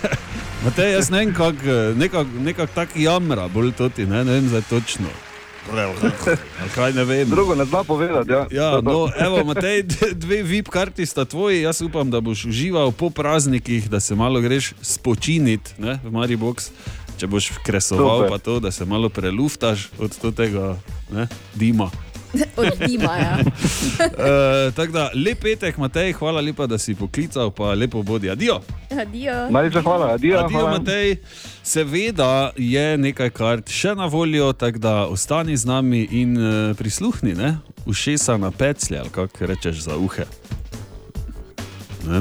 [0.64, 4.62] Matej, jaz ne vem, kako nekak, nekak tak jamra, bolj toti, ne, ne vem zdaj
[4.70, 5.06] točno.
[6.74, 7.28] Kaj ne vem.
[7.30, 8.30] Drugo ne zna povedati.
[8.32, 8.46] Ja.
[8.50, 8.90] Ja, To, to.
[8.90, 9.82] no, evo, Matej,
[10.14, 14.40] dve VIP karti sta tvoji, jaz upam, da boš užival po praznikih, da se malo
[14.40, 16.70] greš spočiniti ne, v Maribox.
[17.16, 18.30] Če boš kresoval, Super.
[18.30, 20.76] pa to, da se malo preluftaš od tega
[21.10, 21.90] ne, dima.
[22.56, 23.38] Od dima, ja.
[23.40, 28.30] Uh, tako da, lep petek, Matej, hvala lepa, da si poklical, pa lepo bodi.
[28.30, 28.60] Adijo.
[29.00, 29.50] Adijo.
[29.50, 30.38] Najlepša hvala, adijo.
[30.38, 30.78] Adijo, hvala.
[30.78, 31.16] Matej.
[31.62, 37.34] Seveda je nekaj kart še na voljo, tako da ostani z nami in uh, prisluhni,
[37.34, 37.56] ne?
[37.86, 40.24] ušesa na peclje, ali kako rečeš za uhe.
[42.06, 42.20] Ne.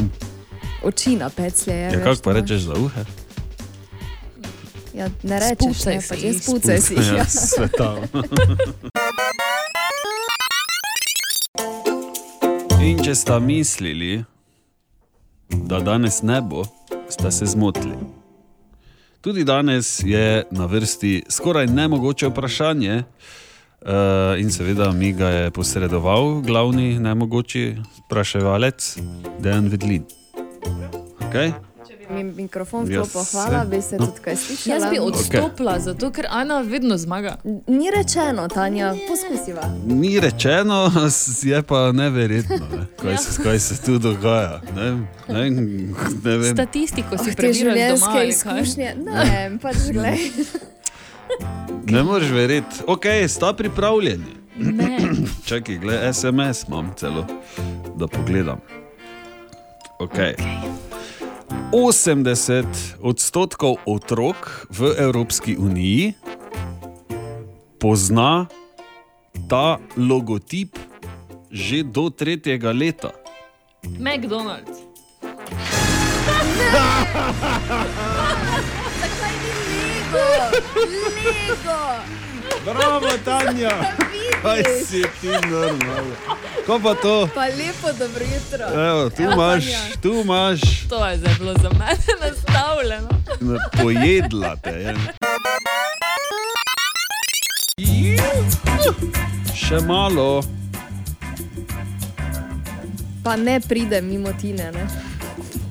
[0.84, 1.74] Oči na peclje.
[1.74, 3.25] Ja, ja, kako pa rečeš za uhe?
[4.96, 6.94] Ja, ne rečeš, ne, si pač spucaj si.
[6.94, 7.26] jih, Ja, Ja.
[7.26, 7.96] sveta.
[12.82, 14.24] In če sta mislili,
[15.50, 16.64] da danes ne bo,
[17.10, 17.96] sta se zmotili.
[19.22, 23.90] Tudi danes je na vrsti skoraj nemogoče vprašanje, uh,
[24.38, 28.98] in seveda mi ga je posredoval glavni nemogoči vpraševalec,
[29.40, 30.04] Dejan Vedlin.
[31.20, 31.52] Okay?
[32.10, 34.76] Mi mikrofon vklopo, se- hvala, bi se tudi kaj slišala.
[34.76, 35.80] Jaz bi odstopila, okay.
[35.80, 37.38] zato ker Ana vedno zmaga.
[37.68, 39.62] Ni rečeno, Tanja, poskusiva.
[39.86, 40.92] Ni rečeno,
[41.44, 42.86] je pa neverjetno, ne?
[42.98, 44.62] kaj, se, kaj se tu dogaja.
[44.76, 44.92] Ne,
[45.30, 45.50] ne,
[46.24, 46.54] ne vem.
[46.54, 48.24] Statistiko si Oh, te prebiraš doma.
[48.24, 48.96] izkušnje.
[48.98, 50.18] Ne, pač glej.
[51.86, 54.36] Ne moreš verjeti, ok, sta pripravljeni.
[54.56, 54.98] Ne.
[55.46, 57.26] Čakaj, gledaj, SMS imam celo,
[57.96, 58.60] da pogledam.
[60.00, 60.34] Okay.
[61.72, 66.14] 80 odstotkov otrok v Evropski uniji
[67.80, 68.48] pozna
[69.50, 70.78] ta logotip
[71.56, 73.16] že do tretjega leta.
[73.96, 74.84] McDonald's.
[79.00, 80.28] Zakaj ni Lego?
[80.84, 81.80] Lego!
[82.66, 83.76] Bravo, Tanja!
[84.46, 86.16] Kaj si ti normalno?
[86.66, 87.30] Ko pa to?
[87.36, 88.66] Pa lepo dobro jutro.
[88.82, 89.64] Evo, tu imaš,
[90.02, 93.10] tu imaš, To je zdaj bilo za mene nastavljeno.
[93.74, 94.96] pojedla te je.
[99.56, 100.44] Še malo.
[103.24, 104.86] Pa ne pride mimo Tine, ne?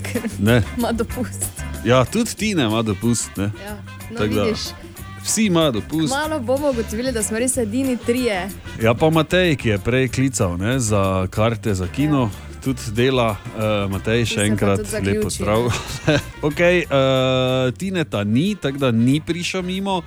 [0.03, 0.63] Ker Ne.
[0.79, 1.47] ima dopust.
[1.85, 3.31] Ja, tudi ti ne ima dopust.
[3.37, 3.51] Ne?
[3.65, 3.77] Ja.
[4.11, 4.61] No, Tako da, vidiš,
[5.25, 6.15] Vsi imajo dopust.
[6.15, 8.49] malo bomo ugotovili, da smo res edini trije.
[8.83, 12.31] Ja, pa Matej, ki je prej klical ne, za karte za kino,
[12.65, 13.37] tudi dela.
[13.57, 15.73] Uh, Matej, še enkrat lepo zdrav.
[16.49, 20.03] okay, uh, Tineta ni, tako da ni prišel mimo.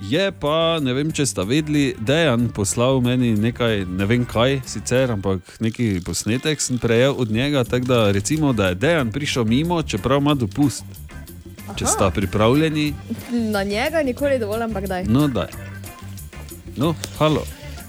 [0.00, 5.14] Je pa, ne vem, če ste vedeli, Dejan poslal meni nekaj, ne vem kaj sicer,
[5.14, 7.64] ampak neki posnetek sem prejel od njega.
[7.64, 11.05] Tako da recimo, da je Dejan prišel mimo, čeprav ima dopust.
[11.74, 11.92] Če Aha.
[11.92, 12.94] sta pripravljeni,
[13.30, 15.04] Na njega nikoli dovolj, ampak daj.
[15.04, 15.50] no daj.
[16.76, 17.42] No, halo.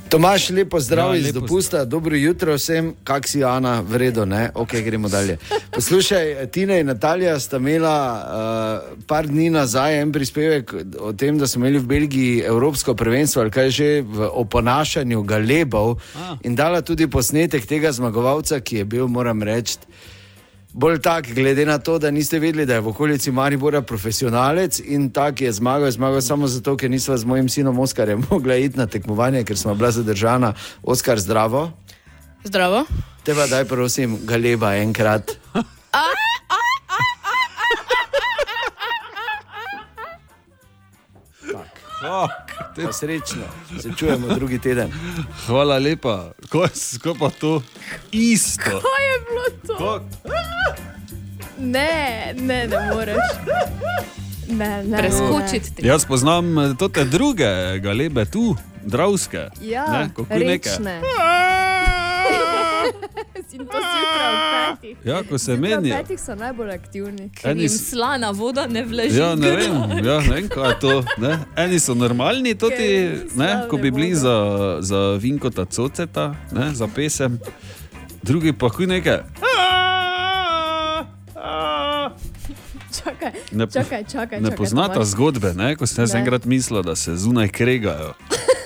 [0.09, 4.49] Tomaš, lepo zdrav Ja, iz lepo dopusta, dobro jutro vsem, kak si Ana, vredo, ne?
[4.55, 5.37] Ok, gremo dalje.
[5.71, 11.47] Poslušaj, Tina in Natalija sta imela uh, par dni nazaj en prispevek o tem, da
[11.47, 15.99] smo imeli v Belgiji Evropsko prvenstvo ali kaj že v oponašanju galebov
[16.43, 19.75] in dala tudi posnetek tega zmagovalca, ki je bil, moram reči,
[20.77, 25.09] bolj tak, glede na to, da niste vedeli, da je v okolici Maribora profesionalec in
[25.09, 28.77] tak je zmagal, je zmagal samo zato, ker nisva z mojim sinom Oskarjem mogla iti
[28.77, 30.53] na tekmovanje, ker smo bila zadržana.
[30.83, 31.71] Oskar, zdravo.
[32.43, 32.85] Zdravo.
[33.23, 35.33] Te pa daj, prosim, galeba enkrat.
[42.85, 43.43] Pa srečno,
[43.81, 44.91] se čujemo drugi teden.
[45.45, 46.67] Hvala lepa, ko,
[47.03, 47.61] ko pa to
[48.11, 48.61] isto.
[48.63, 49.77] Kaj je bilo to?
[49.77, 49.99] Ko,
[51.59, 53.17] Ne, ne, ne moreš.
[54.47, 54.97] Ne, ne.
[54.97, 59.49] Preskočiti jaz poznam eh, te druge galebe tu, dravske.
[59.61, 60.69] Ja, ne, kako neke.
[63.49, 63.57] rečne.
[63.57, 64.39] In to si jutra ob
[64.73, 64.97] petih.
[65.03, 65.95] Ja, ko se Zjutraj ob menijo.
[65.97, 67.29] petih so najbolj aktivni.
[67.31, 69.17] Ker Eni jim slana voda ne vleži.
[69.17, 70.93] Ja, ne vem, ja, ne vem, kaj je to.
[71.17, 71.33] Ne?
[71.57, 74.15] Eni so normalni, toti, Ker ne, ko bi bili vode.
[74.17, 74.35] za,
[74.81, 77.39] za Vinkota Coceta, ne, za pesem,
[78.21, 79.19] drugi pa huj nekaj.
[82.93, 84.39] Čakaj, Ne, čakaj, čakaj.
[84.39, 85.07] ne čakaj, poznata Tomaž.
[85.07, 85.75] zgodbe, ne?
[85.75, 88.13] ko sem jaz enkrat mislil, da se zunaj kregajo.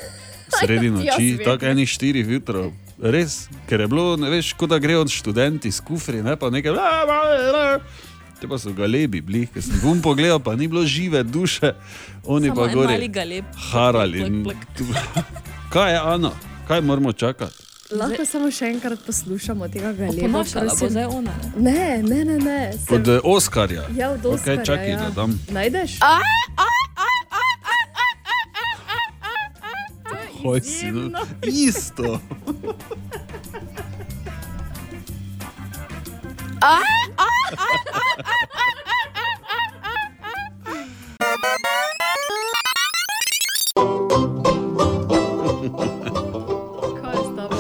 [0.56, 2.72] Sredi noči, tako enih štirih jutrov.
[3.02, 6.76] Res, ker je bilo, ne veš, kot da grejo študenti s kufri, ne pa nekaj.
[8.40, 11.74] Te pa so galebi bili, ker sem vum pogledal, pa ni bilo žive duše,
[12.26, 13.08] oni Samo pa gori.
[13.10, 13.46] galeb.
[13.64, 14.22] Harali.
[14.44, 15.26] Plak, plak,
[15.74, 16.32] Kaj je, Ana,
[16.68, 17.58] kaj moramo čakati?
[17.92, 20.16] Lahko samo še enkrat poslušamo tega galeba.
[20.22, 20.90] Oponašala bo prosim?
[20.90, 22.38] zdaj ona, Ne, ne, ne.
[22.40, 22.60] ne.
[22.78, 23.84] Se- Od eh, Oskarja.
[23.92, 24.64] Ja, od Oskarja.
[24.64, 24.98] čakaj, ja.
[25.00, 25.34] da dam.
[25.50, 25.98] Najdeš?
[26.00, 26.81] Hoj si,
[30.44, 31.20] no.
[31.46, 32.20] Isto.
[47.02, 47.58] Je s tabo?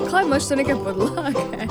[0.00, 1.66] Pa Kaj imaš tu neke podlage?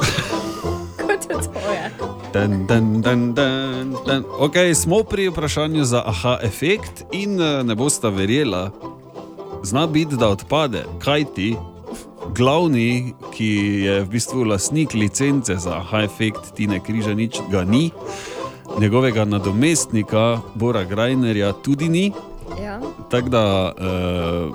[0.98, 1.92] Kot je tvoje?
[2.34, 4.24] Dan, dan, dan, dan, dan.
[4.40, 8.72] Okay, smo pri vprašanju za aha efekt in eh, ne boste verjela,
[9.66, 10.86] zna biti, da odpade.
[11.00, 11.56] Kaj ti,
[12.36, 13.50] glavni, ki
[13.86, 17.92] je v bistvu lastnik licence za aha efekt, Tine Križanič, ga ni,
[18.80, 22.12] njegovega nadomestnika Bora Grajnerja tudi ni.
[22.62, 22.80] Ja.
[23.10, 24.50] Tako da eh,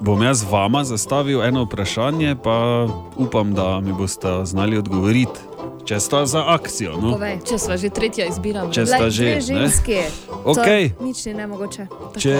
[0.00, 5.40] bom jaz vama zastavil eno vprašanje, pa upam, da mi boste znali odgovoriti,
[5.86, 6.96] če sta za akcijo.
[6.98, 7.12] No?
[7.12, 7.38] Povej.
[7.44, 8.66] Če sva že tretja izbira.
[8.68, 9.40] Če sta Glej, že, ne?
[9.40, 9.98] ženski.
[10.26, 10.84] To Okej.
[11.00, 11.86] Nič ni nemogoče.
[12.16, 12.36] Če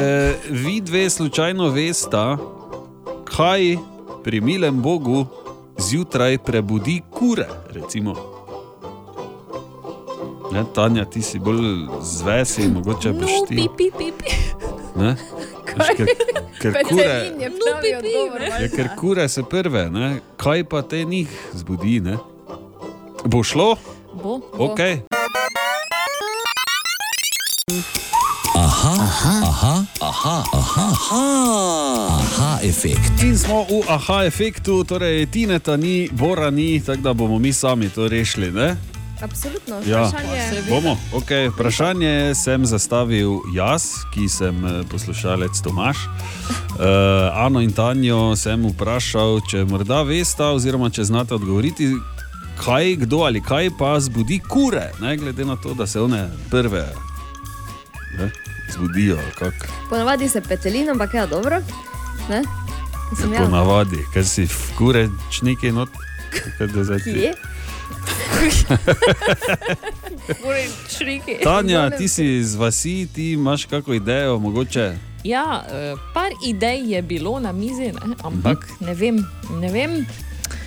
[0.51, 2.25] vi dve slučajno veste,
[3.25, 3.77] kaj
[4.21, 5.27] pri milem Bogu
[5.79, 8.15] zjutraj prebudi kure, recimo.
[10.53, 13.57] Ne, Tanja, ti si bolj zvesi, mogoče boš No, ti.
[13.57, 14.31] pipi, pipi.
[14.97, 15.17] Ne?
[15.77, 16.07] Veš, ker,
[16.57, 18.41] ker kure, Petelin je pravi odgovor.
[18.43, 20.07] ja, ker kure se prve, ne?
[20.37, 22.01] kaj pa te njih zbudi.
[22.01, 22.17] Ne?
[23.27, 23.77] Bo šlo?
[24.15, 24.41] Bo.
[24.55, 24.81] Ok.
[28.57, 31.25] Aha, aha, aha, aha, aha, aha,
[32.11, 33.23] aha efekt.
[33.23, 37.89] In smo v aha efektu, torej Tineta ni, Bora ni, tako da bomo mi sami
[37.89, 38.51] to rešili.
[38.51, 38.77] Ne?
[39.23, 39.77] Absolutno.
[39.87, 40.97] Ja, Vprašanje- bomo.
[41.13, 41.49] Okay.
[41.51, 43.83] Vprašanje sem zastavil jaz,
[44.15, 45.97] ki sem eh, poslušalec Tomaš.
[46.77, 46.85] Uh,
[47.35, 51.89] Ano in Tanjo sem vprašal, če morda veste, oziroma če znate odgovoriti,
[52.65, 56.87] kaj, kdo ali kaj pa zbudi kure, ne, glede na to, da se one prve
[58.19, 58.31] ne,
[58.73, 59.19] zbudijo.
[59.91, 61.61] Ponavadi se petelin, ampak je dobro.
[62.29, 62.43] Ne?
[63.21, 63.45] Sem ja.
[63.45, 65.89] Ponavadi, ker si v kurečniki not.
[66.59, 67.27] kaj da zdaj ti-.
[71.45, 74.97] Tanja, ti si iz vasi, ti imaš kako idejo, mogoče.
[75.25, 78.15] Ja, eh, par idej je bilo na mizi, ne?
[78.23, 79.27] ampak ne vem.
[79.61, 80.07] Ne vem.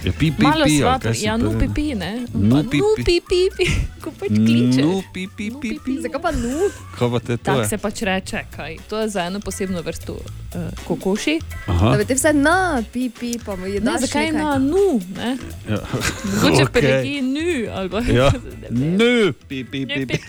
[0.04, 1.68] Je pi, pi, Malo pi, si ja, nu prvi?
[1.68, 2.26] pipi, ne.
[2.34, 3.04] Nu, pi, pi.
[3.04, 3.66] pipi, pi,
[4.04, 4.82] ko pač kliče.
[4.82, 5.96] Nu, pi, pi, pi, pi.
[6.00, 6.70] Zakaj pa nu?
[6.96, 8.78] Kaj pa te to Tako se pač reče, kaj.
[8.88, 11.36] To je za eno posebno vrsto uh, kokoši.
[11.68, 11.92] Aha.
[11.92, 14.40] Da bi te vse na, pi, pi, pa mu je Ne, daš zakaj nekaj.
[14.40, 15.02] na nu?
[15.20, 15.36] Ne?
[15.68, 15.82] Ja.
[16.24, 17.20] Mogoče okay.
[17.20, 18.32] nu ali pa Ja,
[19.00, 20.20] nu, pi, pi, pi, pi.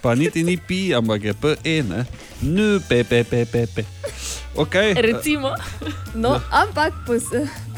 [0.00, 2.04] Pa niti ni pi, ampak je p, e, ne.
[2.40, 3.84] Nu, pe, pe, pe, pe, pe.
[4.56, 4.94] Okay.
[4.96, 5.52] Recimo.
[6.14, 7.28] No, ampak pos,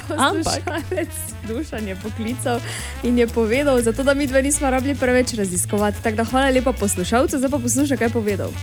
[0.08, 1.14] poslušalec
[1.48, 2.60] Dušan je poklical
[3.02, 6.02] in je povedal, zato da mi dve nismo rabili preveč raziskovati.
[6.02, 8.50] Tako da hvala lepa poslušalcu, zdaj pa poslušaj, kaj je povedal.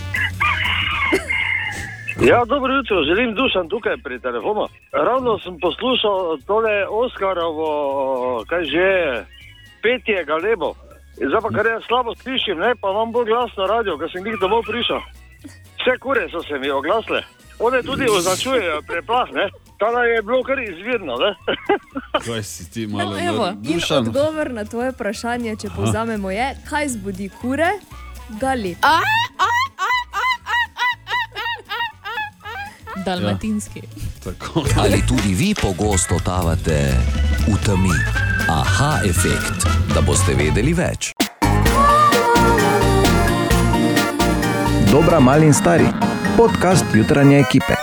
[2.22, 4.68] Ja, dobro jutro, želim dušan tukaj pri telefonu.
[4.92, 9.26] Ravno sem poslušal tole Oskarovo, kaj že je,
[9.82, 10.76] petje galebo.
[11.16, 14.40] Zdaj pa kar jaz slabo slišim, ne, pa imam bolj glasno radio, ker sem jih
[14.40, 15.02] domov prišel.
[15.80, 17.22] Vse kure so se mi oglasile.
[17.60, 19.50] One tudi označujejo preplah, ne.
[19.84, 21.14] Tala je bilo kar izvirno.
[22.26, 23.98] Kaj si ti No, malo evo, in Dušan?
[24.00, 25.76] odgovor na tvoje vprašanje, če Aha.
[25.76, 27.68] povzamemo, je, kaj zbudi kure,
[28.32, 28.76] gali.
[32.98, 33.82] Dalmatinski.
[34.24, 34.64] Tako.
[34.78, 36.94] Ali tudi vi pogosto totavate
[37.44, 37.96] v temi?
[38.50, 41.12] Aha, efekt, da boste vedeli več.
[44.88, 45.88] Dobra, mali in stari.
[46.38, 47.83] Podcast jutranje ekipe.